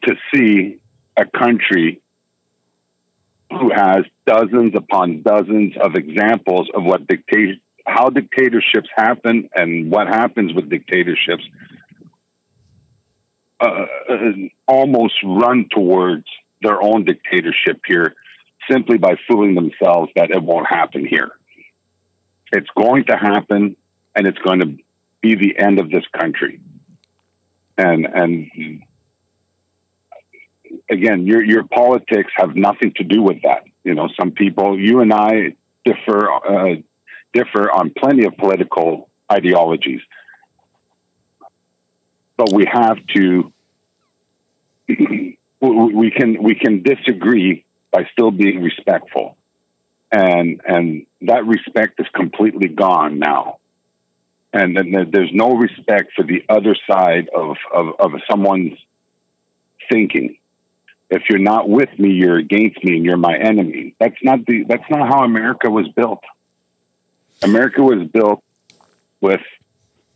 to 0.04 0.16
see 0.34 0.82
a 1.18 1.26
country 1.26 2.02
who 3.52 3.72
has 3.74 4.06
dozens 4.26 4.72
upon 4.76 5.22
dozens 5.22 5.76
of 5.78 5.96
examples 5.96 6.70
of 6.74 6.84
what 6.84 7.02
how 7.86 8.10
dictatorships 8.10 8.90
happen 8.96 9.50
and 9.56 9.92
what 9.92 10.08
happens 10.08 10.54
with 10.54 10.70
dictatorships 10.70 11.44
uh, 13.62 13.86
uh, 14.10 14.32
almost 14.68 15.14
run 15.24 15.68
towards 15.70 16.26
their 16.66 16.82
own 16.82 17.06
dictatorship 17.06 17.82
here 17.86 18.16
simply 18.70 18.98
by 18.98 19.16
fooling 19.28 19.56
themselves 19.56 20.12
that 20.16 20.32
it 20.32 20.42
won't 20.42 20.68
happen 20.68 21.06
here. 21.06 21.38
It's 22.52 22.70
going 22.76 23.06
to 23.06 23.16
happen 23.16 23.76
and 24.16 24.28
it's 24.28 24.38
going 24.40 24.60
to 24.62 24.78
be 25.22 25.36
the 25.36 25.58
end 25.58 25.80
of 25.80 25.90
this 25.90 26.06
country. 26.20 26.62
And 27.78 28.06
and 28.06 28.84
again, 30.90 31.26
your 31.26 31.44
your 31.44 31.66
politics 31.68 32.32
have 32.36 32.56
nothing 32.56 32.94
to 32.94 33.04
do 33.04 33.22
with 33.22 33.42
that. 33.44 33.66
You 33.84 33.96
know, 33.96 34.08
some 34.20 34.32
people, 34.32 34.80
you 34.80 35.02
and 35.02 35.14
I 35.14 35.56
differ 35.84 36.32
uh, 36.32 36.76
differ 37.34 37.72
on 37.72 37.92
plenty 37.92 38.26
of 38.26 38.38
political 38.38 39.10
ideologies, 39.32 40.02
but 42.38 42.52
we 42.52 42.66
have 42.72 43.06
to. 43.08 43.52
we 45.62 46.12
can 46.12 46.42
we 46.42 46.56
can 46.56 46.84
disagree 46.84 47.66
by 47.92 48.08
still 48.12 48.32
being 48.32 48.62
respectful, 48.62 49.38
and 50.12 50.62
and 50.66 51.06
that 51.22 51.46
respect 51.46 52.00
is 52.00 52.08
completely 52.14 52.68
gone 52.70 53.20
now 53.20 53.60
and 54.56 54.78
then 54.78 55.12
there's 55.12 55.34
no 55.34 55.50
respect 55.50 56.14
for 56.16 56.24
the 56.24 56.46
other 56.48 56.78
side 56.90 57.28
of, 57.36 57.58
of, 57.74 57.88
of 58.00 58.12
someone's 58.30 58.80
thinking 59.92 60.40
if 61.10 61.24
you're 61.30 61.40
not 61.40 61.70
with 61.70 61.90
me, 62.00 62.14
you're 62.14 62.40
against 62.40 62.84
me 62.84 62.96
and 62.96 63.06
you're 63.06 63.18
my 63.18 63.38
enemy. 63.38 63.96
That's 64.00 64.16
not 64.24 64.46
the 64.46 64.64
that's 64.68 64.90
not 64.90 65.08
how 65.08 65.24
America 65.24 65.70
was 65.70 65.88
built. 65.90 66.24
America 67.44 67.84
was 67.84 68.08
built 68.08 68.44
with 69.22 69.42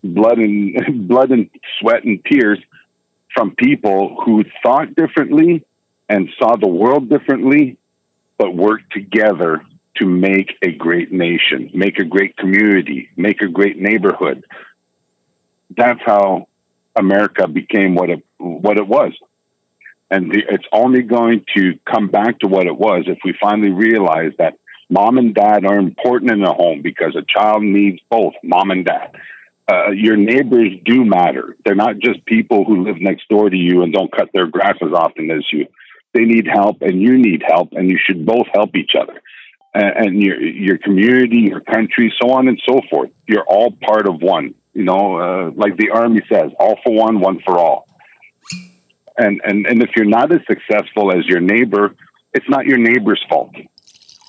blood 0.03 0.39
and 0.39 1.07
blood 1.07 1.31
and 1.31 1.49
sweat 1.79 2.05
and 2.05 2.23
tears 2.25 2.59
from 3.33 3.55
people 3.55 4.21
who 4.25 4.43
thought 4.63 4.95
differently 4.95 5.65
and 6.07 6.29
saw 6.39 6.55
the 6.55 6.69
world 6.69 7.09
differently, 7.09 7.77
but 8.37 8.55
worked 8.55 8.91
together 8.91 9.65
to 9.97 10.05
make 10.05 10.57
a 10.61 10.71
great 10.71 11.11
nation, 11.11 11.71
make 11.73 11.99
a 11.99 12.05
great 12.05 12.37
community, 12.37 13.09
make 13.15 13.41
a 13.41 13.47
great 13.47 13.77
neighborhood. 13.77 14.43
That's 15.75 15.99
how 16.05 16.47
America 16.95 17.47
became 17.47 17.95
what 17.95 18.09
it 18.09 18.25
what 18.37 18.77
it 18.77 18.87
was 18.87 19.13
and 20.11 20.35
it's 20.35 20.65
only 20.71 21.03
going 21.03 21.45
to 21.55 21.79
come 21.85 22.07
back 22.07 22.39
to 22.39 22.47
what 22.47 22.65
it 22.65 22.75
was 22.75 23.03
if 23.07 23.19
we 23.23 23.33
finally 23.39 23.71
realize 23.71 24.31
that 24.39 24.57
mom 24.89 25.17
and 25.17 25.35
dad 25.35 25.65
are 25.65 25.77
important 25.77 26.31
in 26.31 26.43
a 26.43 26.53
home 26.53 26.81
because 26.81 27.15
a 27.15 27.23
child 27.27 27.61
needs 27.61 27.99
both 28.09 28.33
mom 28.43 28.71
and 28.71 28.85
dad. 28.85 29.15
Uh, 29.69 29.91
your 29.91 30.17
neighbors 30.17 30.69
do 30.83 31.05
matter. 31.05 31.55
They're 31.63 31.75
not 31.75 31.99
just 31.99 32.25
people 32.25 32.65
who 32.65 32.83
live 32.83 32.99
next 32.99 33.27
door 33.29 33.49
to 33.49 33.55
you 33.55 33.83
and 33.83 33.93
don't 33.93 34.11
cut 34.11 34.29
their 34.33 34.47
grass 34.47 34.75
as 34.81 34.93
often 34.93 35.29
as 35.29 35.45
you. 35.51 35.67
They 36.13 36.25
need 36.25 36.47
help, 36.47 36.81
and 36.81 37.01
you 37.01 37.17
need 37.17 37.43
help, 37.45 37.73
and 37.73 37.89
you 37.89 37.99
should 38.03 38.25
both 38.25 38.47
help 38.53 38.75
each 38.75 38.93
other. 38.99 39.21
Uh, 39.75 39.91
and 39.95 40.23
your 40.23 40.41
your 40.41 40.77
community, 40.79 41.41
your 41.41 41.61
country, 41.61 42.11
so 42.19 42.31
on 42.31 42.47
and 42.47 42.59
so 42.67 42.79
forth. 42.89 43.11
You're 43.27 43.45
all 43.45 43.71
part 43.71 44.07
of 44.07 44.21
one. 44.21 44.55
You 44.73 44.83
know, 44.83 45.17
uh, 45.19 45.51
like 45.55 45.77
the 45.77 45.91
army 45.91 46.21
says, 46.31 46.51
all 46.59 46.79
for 46.83 46.93
one, 46.93 47.19
one 47.19 47.39
for 47.45 47.59
all 47.59 47.89
and 49.19 49.41
and 49.43 49.67
and 49.67 49.83
if 49.83 49.91
you're 49.95 50.05
not 50.05 50.33
as 50.33 50.39
successful 50.47 51.11
as 51.11 51.25
your 51.27 51.41
neighbor, 51.41 51.95
it's 52.33 52.49
not 52.49 52.65
your 52.65 52.77
neighbor's 52.77 53.23
fault. 53.29 53.53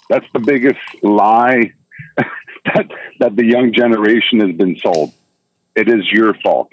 That's 0.08 0.26
the 0.34 0.40
biggest 0.40 0.80
lie 1.02 1.72
that 2.64 2.90
that 3.20 3.36
the 3.36 3.44
young 3.44 3.72
generation 3.72 4.40
has 4.40 4.56
been 4.56 4.76
sold. 4.78 5.12
It 5.80 5.88
is 5.88 6.04
your 6.10 6.34
fault. 6.42 6.70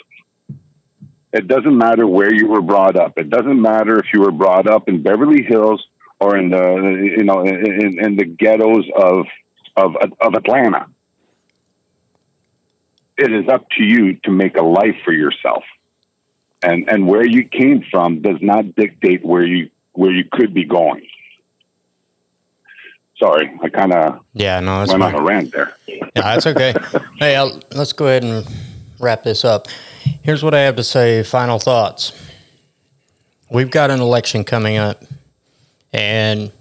It 1.32 1.48
doesn't 1.48 1.78
matter 1.78 2.06
where 2.08 2.34
you 2.34 2.48
were 2.48 2.62
brought 2.62 2.96
up. 2.96 3.13
It 3.17 3.30
doesn't 3.30 3.62
matter 3.62 4.00
if 4.00 4.08
you 4.13 4.22
were 4.22 4.32
brought 4.32 4.67
up 4.67 4.89
in 4.89 5.04
Beverly 5.04 5.43
Hills 5.43 5.82
or 6.20 6.38
in 6.38 6.50
the 6.50 7.13
you 7.17 7.24
know 7.24 7.41
in, 7.41 8.00
in 8.06 8.15
the 8.15 8.26
ghettos 8.26 8.86
of 8.96 9.26
of 9.76 9.96
of 10.20 10.34
Atlanta. 10.34 10.89
It 13.17 13.32
is 13.32 13.48
up 13.48 13.70
to 13.78 13.84
you 13.84 14.15
to 14.26 14.32
make 14.32 14.58
a 14.58 14.63
life 14.63 14.98
for 15.06 15.13
yourself 15.13 15.63
and 16.62 16.89
and 16.89 17.08
where 17.08 17.26
you 17.26 17.48
came 17.48 17.84
from 17.89 18.22
does 18.22 18.41
not 18.41 18.76
dictate 18.76 19.24
where 19.24 19.46
you 19.46 19.70
where 19.93 20.12
you 20.12 20.26
could 20.32 20.54
be 20.54 20.65
going. 20.65 21.08
Sorry, 23.17 23.52
I 23.63 23.70
kind 23.70 23.93
of 23.93 24.26
yeah 24.34 24.60
no 24.60 24.80
that's 24.80 24.91
went 24.91 25.04
fine. 25.04 25.15
on 25.15 25.22
a 25.22 25.26
rant 25.26 25.52
there. 25.52 25.76
Yeah, 25.88 26.10
that's 26.15 26.48
okay. 26.48 26.74
hey, 27.17 27.36
I'll, 27.36 27.62
let's 27.72 27.93
go 27.93 28.08
ahead 28.08 28.24
and 28.24 28.46
wrap 29.00 29.24
this 29.24 29.46
up. 29.46 29.68
Here's 30.24 30.44
what 30.44 30.54
I 30.54 30.62
have 30.62 30.76
to 30.78 30.84
say. 30.84 31.24
Final 31.24 31.60
thoughts. 31.60 32.12
We've 33.50 33.72
got 33.72 33.92
an 33.92 34.02
election 34.02 34.44
coming 34.44 34.78
up, 34.78 35.04
and 35.94 36.52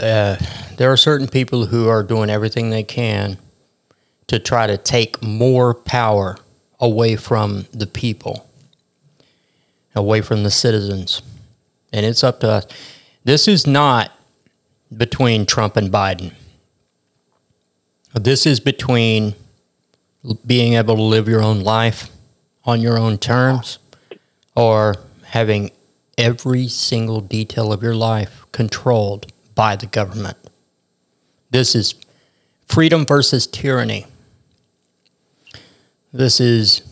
uh, 0.00 0.36
there 0.76 0.90
are 0.90 0.96
certain 0.96 1.28
people 1.28 1.66
who 1.66 1.88
are 1.88 2.02
doing 2.02 2.30
everything 2.30 2.70
they 2.70 2.82
can 2.82 3.38
to 4.26 4.38
try 4.38 4.66
to 4.66 4.76
take 4.76 5.22
more 5.22 5.72
power 5.72 6.36
away 6.80 7.16
from 7.16 7.66
the 7.72 7.86
people, 7.86 8.48
away 9.94 10.20
from 10.20 10.42
the 10.42 10.50
citizens. 10.50 11.22
And 11.92 12.04
it's 12.04 12.24
up 12.24 12.40
to 12.40 12.50
us. 12.50 12.66
This 13.24 13.46
is 13.46 13.66
not 13.66 14.10
between 14.94 15.46
Trump 15.46 15.76
and 15.76 15.92
Biden. 15.92 16.32
This 18.14 18.46
is 18.46 18.60
between 18.60 19.34
being 20.46 20.74
able 20.74 20.96
to 20.96 21.02
live 21.02 21.28
your 21.28 21.42
own 21.42 21.60
life 21.60 22.10
on 22.64 22.80
your 22.80 22.98
own 22.98 23.18
terms 23.18 23.78
or 24.54 24.96
having 25.24 25.70
every 26.18 26.66
single 26.66 27.20
detail 27.20 27.72
of 27.72 27.82
your 27.82 27.94
life 27.94 28.44
controlled 28.52 29.32
by 29.54 29.76
the 29.76 29.86
government. 29.86 30.36
This 31.50 31.74
is 31.74 31.94
freedom 32.66 33.06
versus 33.06 33.46
tyranny. 33.46 34.06
This 36.12 36.40
is 36.40 36.82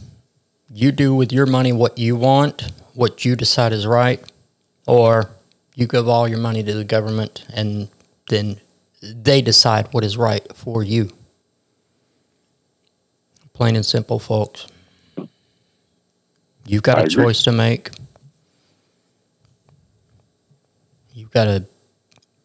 you 0.71 0.93
do 0.93 1.15
with 1.15 1.33
your 1.33 1.47
money 1.47 1.73
what 1.73 1.99
you 1.99 2.17
want, 2.17 2.73
what 2.95 3.25
you 3.25 3.37
decide 3.37 3.73
is 3.73 3.87
right, 3.87 4.23
or 4.87 5.31
you 5.75 5.87
give 5.87 6.09
all 6.09 6.29
your 6.29 6.39
money 6.39 6.63
to 6.63 6.75
the 6.75 6.85
government 6.85 7.45
and 7.53 7.89
then 8.29 8.61
they 9.03 9.43
decide 9.43 9.89
what 9.93 10.05
is 10.05 10.17
right 10.17 10.47
for 10.55 10.83
you. 10.83 11.11
Plain 13.55 13.77
and 13.77 13.87
simple, 13.87 14.19
folks. 14.19 14.67
You've 16.67 16.83
got 16.83 16.99
I 16.99 17.03
a 17.03 17.05
agree. 17.05 17.25
choice 17.25 17.43
to 17.45 17.53
make. 17.53 17.91
You've 21.13 21.31
got 21.31 21.47
a. 21.47 21.65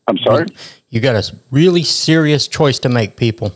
I'm 0.07 0.19
sorry? 0.19 0.45
You 0.89 0.99
got 0.99 1.15
a 1.15 1.35
really 1.49 1.81
serious 1.81 2.47
choice 2.47 2.77
to 2.79 2.89
make, 2.89 3.15
people. 3.17 3.53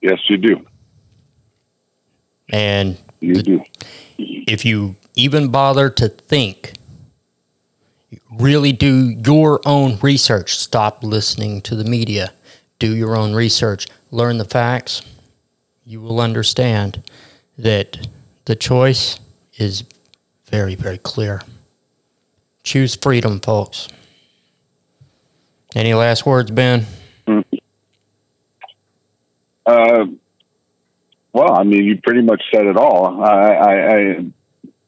Yes, 0.00 0.18
you 0.28 0.36
do. 0.36 0.66
And 2.48 2.98
You 3.20 3.34
the- 3.36 3.42
do. 3.44 3.64
if 4.18 4.64
you 4.64 4.96
even 5.14 5.48
bother 5.48 5.90
to 5.90 6.08
think, 6.08 6.72
really 8.32 8.72
do 8.72 9.10
your 9.10 9.60
own 9.64 9.98
research. 10.02 10.56
Stop 10.56 11.04
listening 11.04 11.60
to 11.62 11.76
the 11.76 11.84
media. 11.84 12.32
Do 12.80 12.96
your 12.96 13.14
own 13.16 13.32
research. 13.32 13.86
Learn 14.10 14.38
the 14.38 14.44
facts. 14.44 15.02
You 15.84 16.00
will 16.00 16.20
understand 16.20 17.02
that 17.58 18.06
the 18.44 18.54
choice 18.54 19.18
is 19.56 19.84
very, 20.46 20.74
very 20.74 20.98
clear. 20.98 21.40
Choose 22.62 22.94
freedom, 22.94 23.40
folks. 23.40 23.88
Any 25.74 25.94
last 25.94 26.26
words, 26.26 26.50
Ben? 26.50 26.86
Uh, 29.66 30.06
well, 31.32 31.52
I 31.58 31.62
mean, 31.64 31.84
you 31.84 32.00
pretty 32.02 32.22
much 32.22 32.42
said 32.54 32.66
it 32.66 32.76
all. 32.76 33.22
I, 33.22 33.30
I, 33.30 33.96
I, 33.96 34.26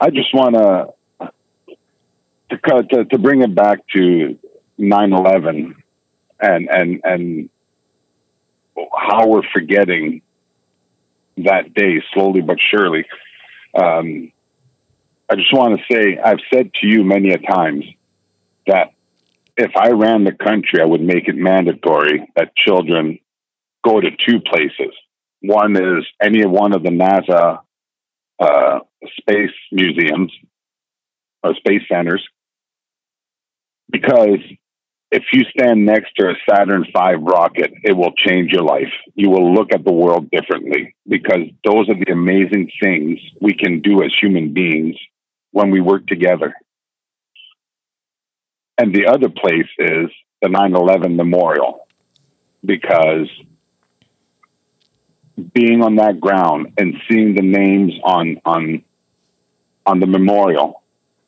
I 0.01 0.11
just 0.11 0.35
want 0.35 0.55
to 0.57 0.95
to 2.51 2.83
to, 2.83 3.05
to 3.07 3.19
bring 3.19 3.43
it 3.43 3.55
back 3.55 3.87
to 3.95 4.39
9/11 4.79 5.75
and 6.41 6.69
and 6.69 7.01
and 7.05 7.51
how 8.77 9.29
we're 9.29 9.49
forgetting 9.53 10.21
that 11.39 11.75
day 11.75 12.03
slowly 12.13 12.41
but 12.41 12.59
surely. 12.61 13.05
Um, 13.75 14.33
I 15.29 15.37
just 15.37 15.53
want 15.53 15.79
to 15.79 15.95
say 15.95 16.19
I've 16.23 16.41
said 16.53 16.73
to 16.75 16.87
you 16.87 17.03
many 17.05 17.31
a 17.31 17.39
times 17.39 17.85
that 18.67 18.93
if 19.57 19.71
I 19.77 19.91
ran 19.91 20.25
the 20.25 20.33
country, 20.33 20.81
I 20.81 20.85
would 20.85 21.01
make 21.01 21.29
it 21.29 21.37
mandatory 21.37 22.29
that 22.37 22.57
children 22.57 23.19
go 23.85 24.01
to 24.01 24.11
two 24.11 24.41
places. 24.41 24.95
One 25.41 25.77
is 25.77 26.05
any 26.21 26.45
one 26.47 26.75
of 26.75 26.83
the 26.83 26.91
NASA 26.91 27.61
uh, 28.39 28.79
space 29.19 29.55
museums 29.71 30.33
or 31.43 31.55
space 31.55 31.83
centers, 31.91 32.27
because 33.91 34.41
if 35.11 35.23
you 35.33 35.45
stand 35.57 35.87
next 35.87 36.13
to 36.17 36.29
a 36.29 36.35
Saturn 36.49 36.85
V 36.85 37.15
rocket, 37.19 37.73
it 37.85 37.97
will 37.97 38.13
change 38.27 38.51
your 38.51 38.65
life. 38.65 38.93
You 39.15 39.31
will 39.31 39.55
look 39.55 39.73
at 39.73 39.85
the 39.85 39.93
world 39.93 40.31
differently 40.31 40.97
because 41.07 41.43
those 41.65 41.89
are 41.89 41.95
the 41.95 42.13
amazing 42.13 42.71
things 42.83 43.21
we 43.41 43.55
can 43.55 43.81
do 43.81 44.03
as 44.03 44.11
human 44.21 44.53
beings 44.53 44.97
when 45.53 45.71
we 45.71 45.81
work 45.81 46.07
together. 46.07 46.55
And 48.77 48.93
the 48.93 49.07
other 49.07 49.29
place 49.29 49.69
is 49.79 50.11
the 50.43 50.49
9 50.49 50.75
11 50.75 51.17
memorial 51.17 51.87
because 52.65 53.29
being 55.53 55.83
on 55.83 55.97
that 55.97 56.21
ground 56.21 56.75
and 56.79 56.95
seeing 57.09 57.35
the 57.35 57.43
names 57.43 57.93
on 58.03 58.41
on 58.45 58.83
on 59.87 60.01
the 60.01 60.07
memorial 60.07 60.83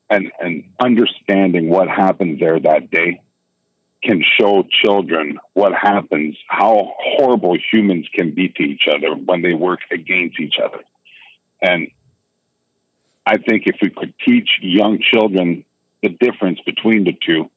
and 0.09 0.31
and 0.39 0.73
understanding 0.79 1.69
what 1.69 1.87
happened 1.87 2.39
there 2.39 2.59
that 2.59 2.89
day 2.89 3.21
can 4.03 4.23
show 4.39 4.63
children 4.83 5.39
what 5.53 5.73
happens 5.73 6.37
how 6.47 6.93
horrible 6.99 7.57
humans 7.71 8.07
can 8.13 8.33
be 8.33 8.49
to 8.49 8.63
each 8.63 8.87
other 8.87 9.15
when 9.15 9.41
they 9.41 9.53
work 9.53 9.79
against 9.91 10.39
each 10.39 10.55
other. 10.63 10.83
And 11.61 11.91
i 13.25 13.37
think 13.37 13.63
if 13.65 13.77
we 13.81 13.89
could 13.89 14.13
teach 14.25 14.49
young 14.61 14.99
children 15.01 15.65
the 16.01 16.09
difference 16.09 16.59
between 16.65 17.03
the 17.03 17.17
two 17.27 17.49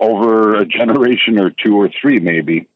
over 0.00 0.56
a 0.56 0.64
generation 0.64 1.38
or 1.38 1.50
two 1.50 1.76
or 1.76 1.88
three 2.00 2.18
maybe 2.18 2.68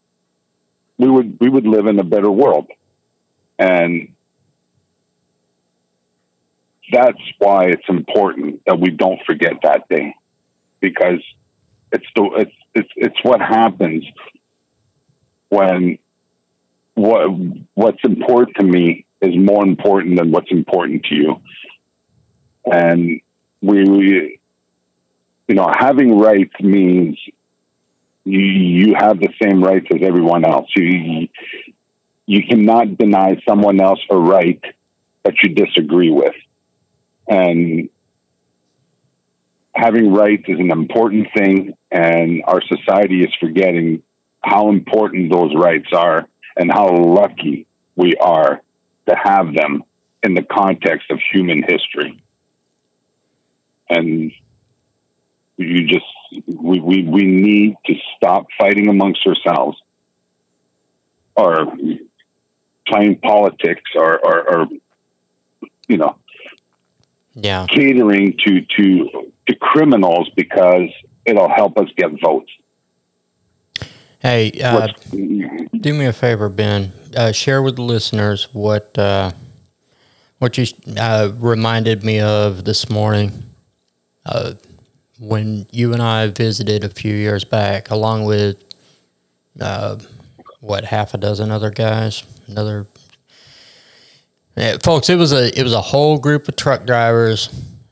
we 1.00 1.08
would 1.08 1.38
we 1.40 1.48
would 1.48 1.66
live 1.66 1.86
in 1.86 1.98
a 1.98 2.04
better 2.04 2.30
world. 2.30 2.70
And 3.58 4.14
that's 6.92 7.22
why 7.38 7.64
it's 7.68 7.88
important 7.88 8.62
that 8.66 8.78
we 8.78 8.90
don't 8.90 9.20
forget 9.24 9.54
that 9.62 9.88
day 9.88 10.14
because 10.80 11.22
it's 11.92 12.06
the 12.14 12.24
it's 12.36 12.56
it's 12.74 12.90
it's 12.96 13.16
what 13.22 13.40
happens 13.40 14.04
when 15.48 15.98
what 16.94 17.28
what's 17.74 18.02
important 18.04 18.56
to 18.58 18.64
me 18.64 19.06
is 19.20 19.36
more 19.36 19.64
important 19.64 20.18
than 20.18 20.30
what's 20.30 20.50
important 20.50 21.04
to 21.04 21.14
you. 21.14 21.42
And 22.64 23.20
we, 23.60 23.84
we 23.84 24.40
you 25.48 25.54
know 25.54 25.70
having 25.78 26.18
rights 26.18 26.54
means 26.60 27.18
you 28.24 28.40
you 28.40 28.94
have 28.96 29.18
the 29.18 29.32
same 29.42 29.62
rights 29.62 29.86
as 29.94 30.00
everyone 30.02 30.44
else. 30.44 30.68
You 30.76 31.28
you 32.26 32.42
cannot 32.48 32.96
deny 32.96 33.42
someone 33.48 33.80
else 33.80 34.00
a 34.08 34.16
right 34.16 34.62
that 35.24 35.34
you 35.42 35.54
disagree 35.54 36.10
with. 36.10 36.34
And 37.28 37.88
having 39.74 40.12
rights 40.12 40.44
is 40.48 40.58
an 40.58 40.70
important 40.72 41.28
thing 41.36 41.74
and 41.90 42.42
our 42.46 42.60
society 42.62 43.20
is 43.22 43.34
forgetting 43.40 44.02
how 44.42 44.68
important 44.68 45.32
those 45.32 45.54
rights 45.54 45.88
are 45.92 46.28
and 46.56 46.70
how 46.72 46.94
lucky 46.94 47.66
we 47.94 48.14
are 48.16 48.60
to 49.08 49.16
have 49.16 49.54
them 49.54 49.84
in 50.22 50.34
the 50.34 50.42
context 50.42 51.10
of 51.10 51.18
human 51.32 51.62
history 51.62 52.22
and 53.88 54.32
you 55.56 55.86
just 55.86 56.04
we, 56.46 56.80
we, 56.80 57.02
we 57.02 57.24
need 57.24 57.76
to 57.86 57.94
stop 58.16 58.46
fighting 58.58 58.88
amongst 58.88 59.26
ourselves 59.26 59.76
or 61.36 61.66
playing 62.86 63.18
politics 63.20 63.90
or, 63.94 64.18
or, 64.18 64.50
or 64.50 64.66
you 65.88 65.96
know 65.96 66.18
Yeah. 67.34 67.66
catering 67.68 68.38
to 68.46 68.60
to 68.62 69.32
to 69.50 69.58
criminals 69.58 70.30
because 70.36 70.88
it'll 71.24 71.48
help 71.48 71.76
us 71.78 71.88
get 71.96 72.10
votes. 72.22 72.50
Hey, 74.20 74.52
uh, 74.62 74.88
do 75.10 75.94
me 75.94 76.04
a 76.04 76.12
favor, 76.12 76.48
Ben. 76.48 76.92
Uh, 77.16 77.32
share 77.32 77.62
with 77.62 77.76
the 77.76 77.82
listeners 77.82 78.48
what 78.52 78.96
uh, 78.98 79.32
what 80.38 80.58
you 80.58 80.66
uh, 80.98 81.32
reminded 81.36 82.04
me 82.04 82.20
of 82.20 82.64
this 82.64 82.90
morning 82.90 83.32
uh, 84.26 84.54
when 85.18 85.66
you 85.70 85.92
and 85.94 86.02
I 86.02 86.26
visited 86.28 86.84
a 86.84 86.90
few 86.90 87.14
years 87.14 87.44
back, 87.44 87.90
along 87.90 88.24
with 88.24 88.62
uh, 89.58 89.98
what 90.60 90.84
half 90.84 91.14
a 91.14 91.18
dozen 91.18 91.50
other 91.50 91.70
guys, 91.70 92.24
another. 92.46 92.88
Yeah, 94.54 94.76
folks, 94.82 95.08
it 95.08 95.16
was 95.16 95.32
a 95.32 95.58
it 95.58 95.62
was 95.62 95.72
a 95.72 95.80
whole 95.80 96.18
group 96.18 96.46
of 96.46 96.56
truck 96.56 96.84
drivers 96.84 97.48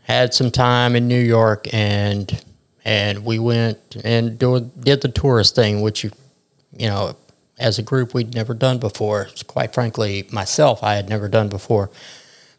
had 0.09 0.33
some 0.33 0.51
time 0.51 0.97
in 0.97 1.07
New 1.07 1.21
York 1.21 1.69
and 1.73 2.43
and 2.85 3.25
we 3.25 3.39
went 3.39 3.97
and 4.03 4.39
do, 4.39 4.71
did 4.81 5.03
the 5.03 5.09
tourist 5.09 5.55
thing, 5.55 5.83
which 5.83 6.05
you 6.05 6.11
you 6.77 6.87
know, 6.87 7.17
as 7.59 7.79
a 7.79 7.83
group 7.83 8.15
we'd 8.15 8.35
never 8.35 8.55
done 8.55 8.79
before. 8.79 9.29
Quite 9.47 9.75
frankly, 9.75 10.27
myself, 10.31 10.83
I 10.83 10.95
had 10.95 11.09
never 11.09 11.29
done 11.29 11.49
before. 11.49 11.91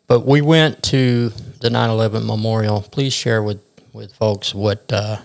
But 0.08 0.26
we 0.26 0.42
went 0.42 0.84
to 0.84 1.30
the 1.62 1.70
9/11 1.70 2.26
memorial. 2.26 2.82
Please 2.82 3.14
share 3.14 3.42
with 3.42 3.62
with 3.94 4.14
folks 4.14 4.54
what 4.54 4.92
uh, 4.92 5.18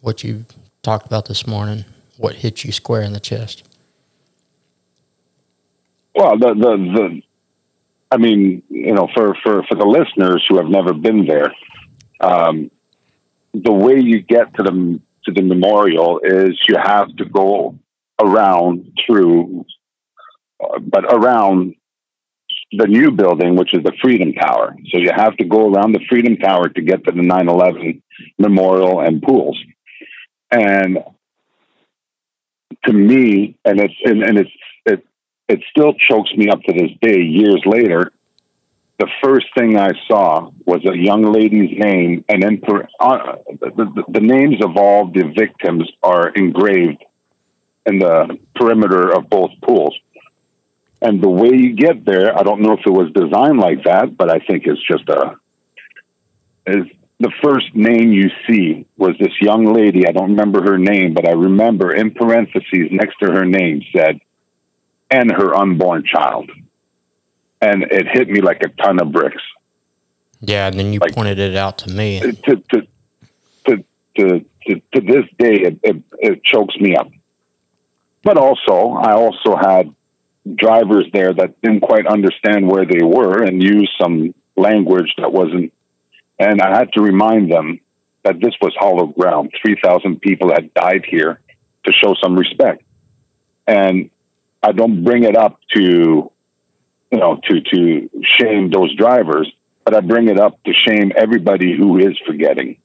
what 0.00 0.24
you 0.24 0.44
talked 0.82 1.06
about 1.06 1.26
this 1.26 1.46
morning. 1.46 1.84
What 2.16 2.36
hit 2.36 2.64
you 2.64 2.72
square 2.72 3.02
in 3.02 3.12
the 3.12 3.20
chest? 3.20 3.62
Well, 6.14 6.36
the, 6.38 6.54
the 6.54 6.76
the 6.94 7.22
I 8.12 8.18
mean, 8.18 8.62
you 8.68 8.92
know, 8.92 9.08
for 9.14 9.34
for 9.42 9.62
for 9.66 9.74
the 9.74 9.86
listeners 9.86 10.44
who 10.46 10.58
have 10.58 10.68
never 10.68 10.92
been 10.92 11.24
there, 11.24 11.50
um, 12.20 12.70
the 13.54 13.72
way 13.72 13.98
you 13.98 14.20
get 14.20 14.54
to 14.56 14.62
the 14.62 15.00
to 15.24 15.32
the 15.32 15.40
memorial 15.40 16.20
is 16.22 16.60
you 16.68 16.76
have 16.76 17.08
to 17.16 17.24
go 17.24 17.78
around 18.20 18.92
through, 19.06 19.64
uh, 20.62 20.78
but 20.80 21.04
around 21.04 21.74
the 22.72 22.86
new 22.86 23.12
building, 23.12 23.56
which 23.56 23.72
is 23.72 23.82
the 23.82 23.92
Freedom 24.02 24.34
Tower. 24.34 24.76
So 24.90 24.98
you 24.98 25.10
have 25.14 25.34
to 25.38 25.44
go 25.44 25.72
around 25.72 25.92
the 25.92 26.04
Freedom 26.10 26.36
Tower 26.36 26.68
to 26.68 26.82
get 26.82 27.04
to 27.06 27.12
the 27.12 27.22
9/11 27.22 28.02
memorial 28.38 29.00
and 29.00 29.22
pools. 29.22 29.58
And 30.50 30.98
to 32.84 32.92
me, 32.92 33.56
and 33.64 33.80
it's 33.80 33.94
and, 34.04 34.22
and 34.22 34.38
it's 34.38 34.50
it 35.48 35.60
still 35.70 35.94
chokes 35.94 36.32
me 36.36 36.48
up 36.48 36.62
to 36.62 36.72
this 36.72 36.90
day, 37.00 37.20
years 37.20 37.62
later. 37.66 38.12
The 38.98 39.08
first 39.22 39.46
thing 39.56 39.78
I 39.78 39.90
saw 40.06 40.50
was 40.64 40.84
a 40.84 40.96
young 40.96 41.22
lady's 41.22 41.76
name, 41.76 42.24
and 42.28 42.42
then 42.42 42.60
per, 42.60 42.86
uh, 43.00 43.36
the, 43.60 43.70
the, 43.70 44.04
the 44.08 44.20
names 44.20 44.62
of 44.64 44.76
all 44.76 45.10
the 45.10 45.32
victims 45.36 45.90
are 46.02 46.28
engraved 46.28 47.04
in 47.86 47.98
the 47.98 48.38
perimeter 48.54 49.10
of 49.10 49.28
both 49.28 49.50
pools. 49.62 49.98
And 51.00 51.20
the 51.20 51.28
way 51.28 51.50
you 51.52 51.74
get 51.74 52.04
there, 52.04 52.38
I 52.38 52.44
don't 52.44 52.60
know 52.60 52.74
if 52.74 52.86
it 52.86 52.90
was 52.90 53.10
designed 53.12 53.58
like 53.58 53.84
that, 53.84 54.16
but 54.16 54.30
I 54.30 54.38
think 54.38 54.64
it's 54.66 54.82
just 54.86 55.08
a 55.08 55.36
is 56.64 56.86
the 57.18 57.32
first 57.42 57.74
name 57.74 58.12
you 58.12 58.30
see 58.48 58.86
was 58.96 59.16
this 59.18 59.32
young 59.40 59.72
lady. 59.72 60.06
I 60.06 60.12
don't 60.12 60.30
remember 60.30 60.62
her 60.62 60.78
name, 60.78 61.14
but 61.14 61.28
I 61.28 61.32
remember 61.32 61.92
in 61.92 62.12
parentheses 62.12 62.88
next 62.90 63.16
to 63.20 63.32
her 63.32 63.44
name 63.44 63.82
said, 63.96 64.20
and 65.12 65.30
her 65.30 65.54
unborn 65.54 66.04
child. 66.04 66.50
and 67.60 67.84
it 67.84 68.08
hit 68.08 68.28
me 68.28 68.40
like 68.40 68.60
a 68.62 68.68
ton 68.82 69.00
of 69.00 69.12
bricks. 69.12 69.42
Yeah, 70.40 70.66
and 70.66 70.78
then 70.78 70.92
you 70.92 70.98
like, 70.98 71.14
pointed 71.14 71.38
it 71.38 71.56
out 71.56 71.78
to 71.78 71.90
me. 71.92 72.20
To 72.20 72.32
to 72.32 72.56
to 72.70 72.86
to, 74.16 74.44
to, 74.66 74.82
to 74.94 75.00
this 75.00 75.24
day, 75.38 75.54
it, 75.68 75.80
it, 75.82 76.02
it 76.18 76.44
chokes 76.44 76.76
me 76.78 76.96
up. 76.96 77.10
But 78.22 78.36
also, 78.36 78.92
I 78.92 79.12
also 79.12 79.56
had 79.56 79.94
drivers 80.54 81.06
there 81.12 81.32
that 81.32 81.60
didn't 81.62 81.80
quite 81.80 82.06
understand 82.06 82.68
where 82.68 82.84
they 82.84 83.02
were 83.02 83.42
and 83.42 83.62
used 83.62 83.92
some 84.00 84.34
language 84.56 85.14
that 85.18 85.32
wasn't. 85.32 85.72
And 86.38 86.60
I 86.60 86.76
had 86.76 86.92
to 86.94 87.02
remind 87.02 87.50
them 87.50 87.80
that 88.24 88.40
this 88.40 88.54
was 88.60 88.74
hollow 88.78 89.06
ground. 89.06 89.52
3,000 89.64 90.20
people 90.20 90.52
had 90.52 90.74
died 90.74 91.06
here 91.08 91.40
to 91.84 91.92
show 91.92 92.14
some 92.22 92.36
respect. 92.36 92.82
And 93.66 94.10
I 94.62 94.72
don't 94.72 95.02
bring 95.04 95.24
it 95.24 95.36
up 95.36 95.60
to, 95.74 95.80
you 95.80 97.18
know, 97.18 97.40
to, 97.48 97.60
to 97.60 98.10
shame 98.22 98.70
those 98.70 98.94
drivers, 98.94 99.52
but 99.84 99.94
I 99.94 100.00
bring 100.00 100.28
it 100.28 100.38
up 100.38 100.62
to 100.64 100.72
shame 100.72 101.12
everybody 101.16 101.76
who 101.76 101.98
is 101.98 102.16
forgetting. 102.26 102.78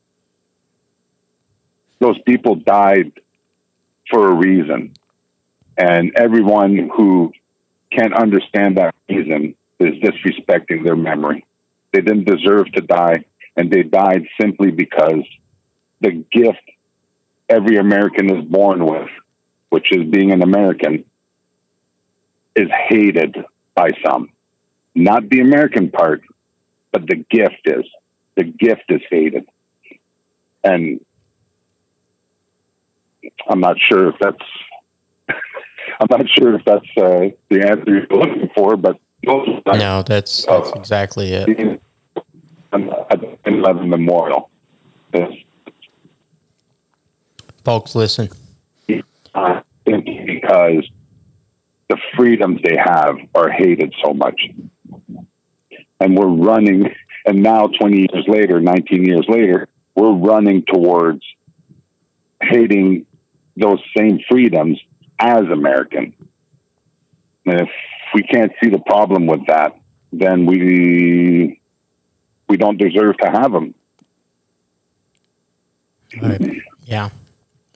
Those 1.99 2.19
people 2.25 2.55
died 2.55 3.11
for 4.09 4.30
a 4.30 4.36
reason. 4.36 4.93
And 5.78 6.11
everyone 6.15 6.89
who 6.95 7.32
can't 7.91 8.13
understand 8.13 8.78
that 8.78 8.95
reason 9.07 9.55
is 9.80 9.93
disrespecting 9.95 10.84
their 10.84 10.95
memory. 10.95 11.45
They 11.93 12.01
didn't 12.01 12.25
deserve 12.25 12.71
to 12.73 12.82
die, 12.82 13.25
and 13.55 13.71
they 13.71 13.84
died 13.84 14.28
simply 14.41 14.71
because 14.71 15.23
the 16.01 16.25
gift 16.32 16.61
every 17.49 17.78
American 17.78 18.36
is 18.36 18.43
born 18.45 18.86
with, 18.86 19.09
which 19.69 19.91
is 19.91 20.09
being 20.09 20.32
an 20.32 20.41
American, 20.41 21.05
is 22.58 22.70
hated 22.89 23.38
by 23.76 23.89
some. 24.05 24.32
Not 24.95 25.30
the 25.30 25.41
American 25.41 25.91
part, 25.91 26.24
but 26.91 27.08
the 27.08 27.24
gift 27.30 27.62
is. 27.66 27.86
The 28.36 28.43
gift 28.43 28.86
is 28.89 29.01
hated. 29.10 29.47
And 30.64 31.05
I'm 33.47 33.60
not 33.60 33.78
sure 33.80 34.10
if 34.10 34.16
that's 34.20 34.43
I'm 35.99 36.08
not 36.10 36.28
sure 36.30 36.55
if 36.55 36.66
that's 36.66 36.86
uh, 36.97 37.30
the 37.49 37.62
answer 37.62 37.84
you're 37.88 38.20
looking 38.20 38.49
for, 38.55 38.76
but 38.76 38.99
no, 39.24 40.03
that's 40.03 40.45
that's 40.45 40.72
uh, 40.72 40.76
exactly 40.76 41.34
it. 41.34 41.82
At 42.74 43.20
11 43.45 43.89
Memorial. 43.89 44.49
Folks, 47.64 47.95
listen. 47.95 48.30
Because 48.86 50.89
the 51.89 51.97
freedoms 52.15 52.61
they 52.63 52.75
have 52.77 53.15
are 53.33 53.49
hated 53.49 53.93
so 54.03 54.13
much. 54.13 54.41
And 55.99 56.17
we're 56.17 56.27
running, 56.27 56.93
and 57.25 57.41
now 57.41 57.67
20 57.67 57.97
years 57.97 58.25
later, 58.27 58.59
19 58.59 59.05
years 59.05 59.25
later, 59.27 59.67
we're 59.95 60.13
running 60.13 60.63
towards 60.65 61.23
hating 62.41 63.05
those 63.55 63.79
same 63.97 64.19
freedoms 64.29 64.79
as 65.17 65.43
American. 65.51 66.13
And 67.45 67.61
if 67.61 67.69
we 68.13 68.23
can't 68.23 68.51
see 68.61 68.69
the 68.69 68.79
problem 68.79 69.25
with 69.25 69.45
that, 69.47 69.79
then 70.11 70.45
we 70.45 71.61
we 72.47 72.57
don't 72.57 72.77
deserve 72.77 73.17
to 73.17 73.29
have 73.29 73.51
them. 73.51 73.73
Right. 76.21 76.61
Yeah. 76.85 77.09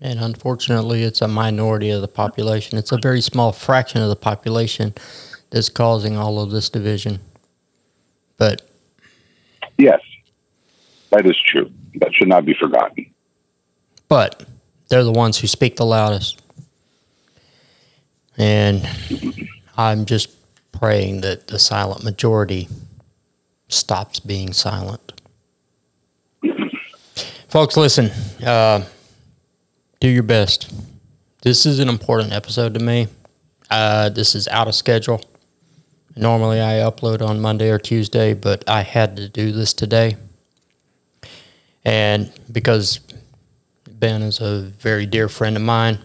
And 0.01 0.19
unfortunately, 0.19 1.03
it's 1.03 1.21
a 1.21 1.27
minority 1.27 1.91
of 1.91 2.01
the 2.01 2.07
population. 2.07 2.77
It's 2.79 2.91
a 2.91 2.97
very 2.97 3.21
small 3.21 3.51
fraction 3.51 4.01
of 4.01 4.09
the 4.09 4.15
population 4.15 4.95
that's 5.51 5.69
causing 5.69 6.17
all 6.17 6.39
of 6.39 6.49
this 6.49 6.69
division. 6.69 7.19
But 8.37 8.63
yes, 9.77 10.01
that 11.11 11.25
is 11.27 11.37
true. 11.45 11.69
That 11.95 12.13
should 12.15 12.29
not 12.29 12.45
be 12.45 12.55
forgotten. 12.55 13.13
But 14.07 14.43
they're 14.89 15.03
the 15.03 15.11
ones 15.11 15.37
who 15.37 15.47
speak 15.47 15.75
the 15.75 15.85
loudest. 15.85 16.41
And 18.37 18.87
I'm 19.77 20.05
just 20.05 20.31
praying 20.71 21.21
that 21.21 21.47
the 21.47 21.59
silent 21.59 22.03
majority 22.03 22.67
stops 23.67 24.19
being 24.19 24.51
silent. 24.51 25.13
Folks, 27.47 27.77
listen, 27.77 28.07
uh, 28.43 28.83
do 30.01 30.09
your 30.09 30.23
best. 30.23 30.73
This 31.43 31.67
is 31.67 31.77
an 31.77 31.87
important 31.87 32.33
episode 32.33 32.73
to 32.73 32.79
me. 32.79 33.07
Uh, 33.69 34.09
this 34.09 34.33
is 34.33 34.47
out 34.47 34.67
of 34.67 34.73
schedule. 34.73 35.21
Normally 36.15 36.59
I 36.59 36.79
upload 36.79 37.21
on 37.21 37.39
Monday 37.39 37.69
or 37.69 37.77
Tuesday, 37.77 38.33
but 38.33 38.67
I 38.67 38.81
had 38.81 39.15
to 39.17 39.29
do 39.29 39.51
this 39.51 39.73
today. 39.73 40.17
And 41.85 42.33
because 42.51 42.99
Ben 43.87 44.23
is 44.23 44.41
a 44.41 44.61
very 44.79 45.05
dear 45.05 45.29
friend 45.29 45.55
of 45.55 45.61
mine, 45.61 45.99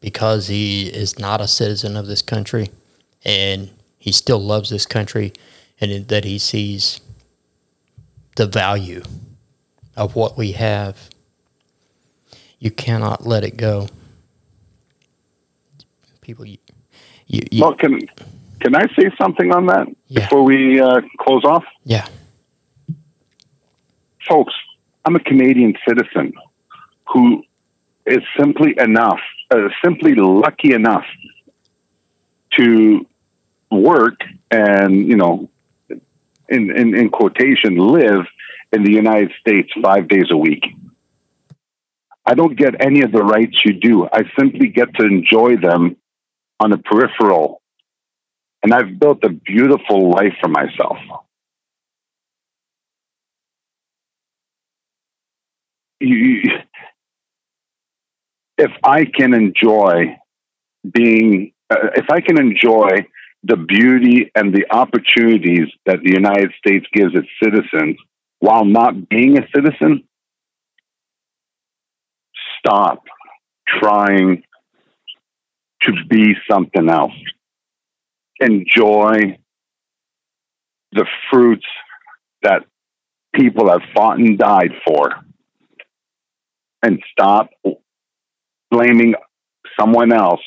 because 0.00 0.46
he 0.46 0.86
is 0.86 1.18
not 1.18 1.40
a 1.40 1.48
citizen 1.48 1.96
of 1.96 2.06
this 2.06 2.22
country 2.22 2.70
and 3.24 3.70
he 3.98 4.12
still 4.12 4.40
loves 4.40 4.70
this 4.70 4.86
country 4.86 5.32
and 5.80 6.06
that 6.08 6.24
he 6.24 6.38
sees 6.38 7.00
the 8.36 8.46
value 8.46 9.02
of 9.96 10.14
what 10.14 10.38
we 10.38 10.52
have. 10.52 11.10
You 12.62 12.70
cannot 12.70 13.26
let 13.26 13.42
it 13.42 13.56
go. 13.56 13.88
People, 16.20 16.46
you, 16.46 16.58
you, 17.26 17.40
you 17.50 17.60
well, 17.60 17.74
can 17.74 17.98
can 18.60 18.76
I 18.76 18.86
say 18.94 19.10
something 19.20 19.52
on 19.52 19.66
that 19.66 19.88
yeah. 20.06 20.20
before 20.20 20.44
we 20.44 20.80
uh, 20.80 21.00
close 21.18 21.42
off? 21.42 21.64
Yeah, 21.82 22.06
folks, 24.28 24.54
I'm 25.04 25.16
a 25.16 25.18
Canadian 25.18 25.74
citizen 25.88 26.34
who 27.12 27.42
is 28.06 28.22
simply 28.38 28.76
enough 28.78 29.18
uh, 29.50 29.68
simply 29.84 30.14
lucky 30.14 30.72
enough 30.72 31.04
to 32.58 33.04
work 33.72 34.20
and 34.52 35.08
you 35.08 35.16
know 35.16 35.50
in, 36.48 36.70
in, 36.70 36.96
in 36.96 37.10
quotation 37.10 37.76
live 37.76 38.24
in 38.72 38.84
the 38.84 38.92
united 38.92 39.32
states 39.40 39.72
five 39.82 40.06
days 40.06 40.26
a 40.30 40.36
week 40.36 40.64
i 42.24 42.34
don't 42.34 42.56
get 42.56 42.84
any 42.84 43.02
of 43.02 43.12
the 43.12 43.22
rights 43.22 43.56
you 43.64 43.74
do. 43.74 44.08
I 44.12 44.22
simply 44.38 44.68
get 44.68 44.94
to 44.94 45.06
enjoy 45.06 45.56
them 45.56 45.96
on 46.60 46.72
a 46.72 46.78
peripheral. 46.78 47.62
And 48.62 48.72
i've 48.72 48.98
built 48.98 49.24
a 49.24 49.30
beautiful 49.30 50.10
life 50.10 50.34
for 50.40 50.48
myself. 50.48 50.98
You, 56.00 56.42
if 58.58 58.72
I 58.82 59.04
can 59.04 59.34
enjoy 59.34 60.16
being, 60.90 61.52
uh, 61.70 61.88
if 61.94 62.06
I 62.10 62.20
can 62.20 62.38
enjoy 62.40 63.06
the 63.44 63.56
beauty 63.56 64.30
and 64.34 64.54
the 64.54 64.64
opportunities 64.70 65.68
that 65.86 65.98
the 66.02 66.12
United 66.12 66.52
States 66.58 66.86
gives 66.92 67.14
its 67.14 67.28
citizens 67.42 67.96
while 68.38 68.64
not 68.64 69.08
being 69.08 69.38
a 69.38 69.46
citizen, 69.54 70.04
stop 72.64 73.02
trying 73.66 74.42
to 75.82 75.92
be 76.08 76.34
something 76.50 76.88
else. 76.88 77.12
Enjoy 78.40 79.38
the 80.92 81.06
fruits 81.30 81.66
that 82.42 82.64
people 83.34 83.70
have 83.70 83.82
fought 83.94 84.18
and 84.18 84.38
died 84.38 84.72
for. 84.86 85.10
And 86.82 87.00
stop 87.12 87.50
blaming 88.70 89.14
someone 89.78 90.12
else 90.12 90.40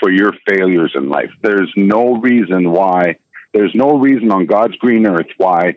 for 0.00 0.10
your 0.10 0.32
failures 0.48 0.92
in 0.94 1.08
life. 1.08 1.30
There's 1.42 1.72
no 1.76 2.16
reason 2.16 2.70
why, 2.70 3.18
there's 3.52 3.72
no 3.74 3.98
reason 3.98 4.32
on 4.32 4.46
God's 4.46 4.76
green 4.76 5.06
earth 5.06 5.28
why 5.36 5.76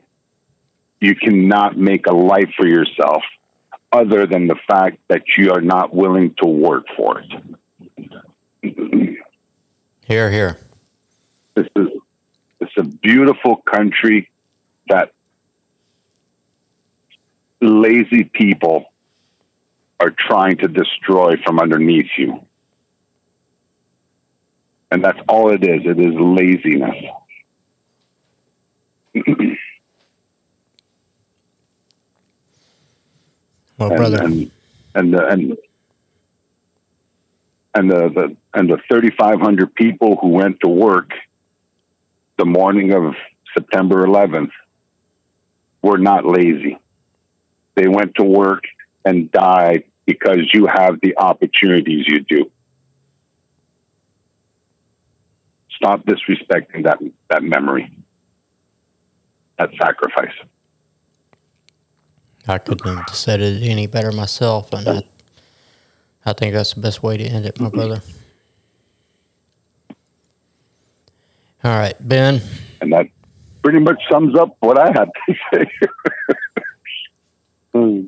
you 1.02 1.16
cannot 1.16 1.78
make 1.78 2.08
a 2.08 2.16
life 2.16 2.50
for 2.58 2.66
yourself 2.66 3.22
other 3.96 4.28
than 4.28 4.48
the 4.48 4.58
fact 4.68 5.00
that 5.08 5.24
you 5.38 5.52
are 5.52 5.62
not 5.62 5.94
willing 5.96 6.36
to 6.44 6.48
work 6.48 6.86
for 6.96 7.22
it. 7.22 7.32
Hear, 10.02 10.30
hear. 10.32 10.60
This 11.56 11.68
is 11.76 11.88
it's 12.60 12.74
a 12.78 12.84
beautiful 12.84 13.58
country 13.58 14.32
that 14.88 15.14
lazy 17.62 18.24
people 18.26 18.94
are 20.00 20.12
trying 20.12 20.58
to 20.58 20.68
destroy 20.68 21.36
from 21.44 21.60
underneath 21.60 22.10
you. 22.18 22.46
And 24.92 25.04
that's 25.04 25.20
all 25.28 25.52
it 25.52 25.64
is. 25.64 25.82
It 25.86 26.00
is 26.00 26.14
laziness. 26.16 27.06
well, 33.78 33.90
and, 33.90 33.98
brother. 33.98 34.24
And, 34.24 34.52
and, 34.94 35.14
the, 35.14 35.28
and, 35.28 35.58
and 37.74 37.92
the, 37.92 38.10
the 38.10 38.38
and 38.54 38.70
the 38.70 38.78
3,500 38.90 39.76
people 39.76 40.18
who 40.22 40.30
went 40.30 40.62
to 40.62 40.70
work 40.70 41.12
the 42.38 42.46
morning 42.46 42.94
of 42.94 43.14
September 43.54 44.06
11th 44.06 44.52
were 45.82 45.98
not 45.98 46.26
lazy. 46.26 46.78
They 47.76 47.88
went 47.88 48.16
to 48.16 48.24
work 48.24 48.64
and 49.04 49.32
died 49.32 49.86
because 50.06 50.50
you 50.54 50.68
have 50.68 51.00
the 51.02 51.18
opportunities 51.18 52.06
you 52.08 52.22
do. 52.22 52.52
Stop 55.72 56.06
disrespecting 56.06 56.86
that, 56.86 57.00
that 57.30 57.44
memory, 57.44 57.98
that 59.60 59.70
sacrifice. 59.82 60.34
I 62.48 62.58
couldn't 62.60 62.98
have 62.98 63.16
said 63.16 63.42
it 63.42 63.64
any 63.64 63.88
better 63.88 64.12
myself, 64.12 64.72
and 64.74 64.88
I, 64.88 65.04
I 66.26 66.34
think 66.34 66.54
that's 66.54 66.74
the 66.74 66.82
best 66.82 67.02
way 67.02 67.18
to 67.18 67.24
end 67.24 67.46
it, 67.46 67.60
my 67.60 67.70
brother. 67.70 68.02
All 71.64 71.78
right, 71.78 71.96
Ben. 72.00 72.42
And 72.82 72.94
that 72.94 73.08
pretty 73.64 73.80
much 73.80 74.00
sums 74.12 74.38
up 74.38 74.56
what 74.60 74.78
I 74.78 74.88
had 74.88 75.10
to 75.28 75.36
say. 75.54 75.72
Hmm. 77.74 78.06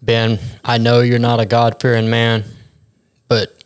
Ben, 0.00 0.38
I 0.64 0.78
know 0.78 1.00
you're 1.00 1.18
not 1.18 1.38
a 1.38 1.44
God 1.44 1.82
fearing 1.82 2.08
man, 2.08 2.44
but 3.28 3.62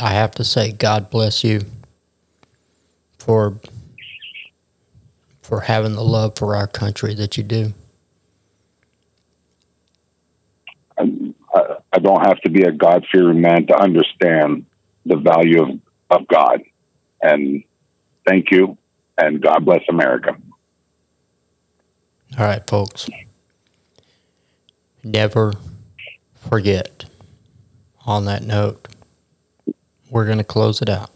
I 0.00 0.10
have 0.10 0.30
to 0.36 0.44
say, 0.44 0.70
God 0.70 1.10
bless 1.10 1.42
you 1.42 1.62
for 3.18 3.60
for 5.42 5.60
having 5.60 5.94
the 5.94 6.04
love 6.04 6.38
for 6.38 6.54
our 6.54 6.68
country 6.68 7.12
that 7.14 7.36
you 7.36 7.42
do. 7.42 7.74
I, 10.96 11.76
I 11.92 11.98
don't 11.98 12.24
have 12.26 12.40
to 12.40 12.50
be 12.50 12.62
a 12.62 12.72
God 12.72 13.04
fearing 13.12 13.40
man 13.40 13.66
to 13.66 13.76
understand 13.76 14.66
the 15.04 15.16
value 15.16 15.62
of, 15.62 15.80
of 16.10 16.28
God. 16.28 16.62
And 17.20 17.64
thank 18.26 18.50
you, 18.50 18.78
and 19.18 19.42
God 19.42 19.64
bless 19.64 19.82
America. 19.88 20.36
All 22.38 22.46
right, 22.46 22.66
folks 22.66 23.08
never 25.04 25.54
forget. 26.34 27.04
On 28.04 28.24
that 28.24 28.42
note, 28.42 28.88
we're 30.10 30.26
going 30.26 30.38
to 30.38 30.44
close 30.44 30.82
it 30.82 30.88
out. 30.88 31.10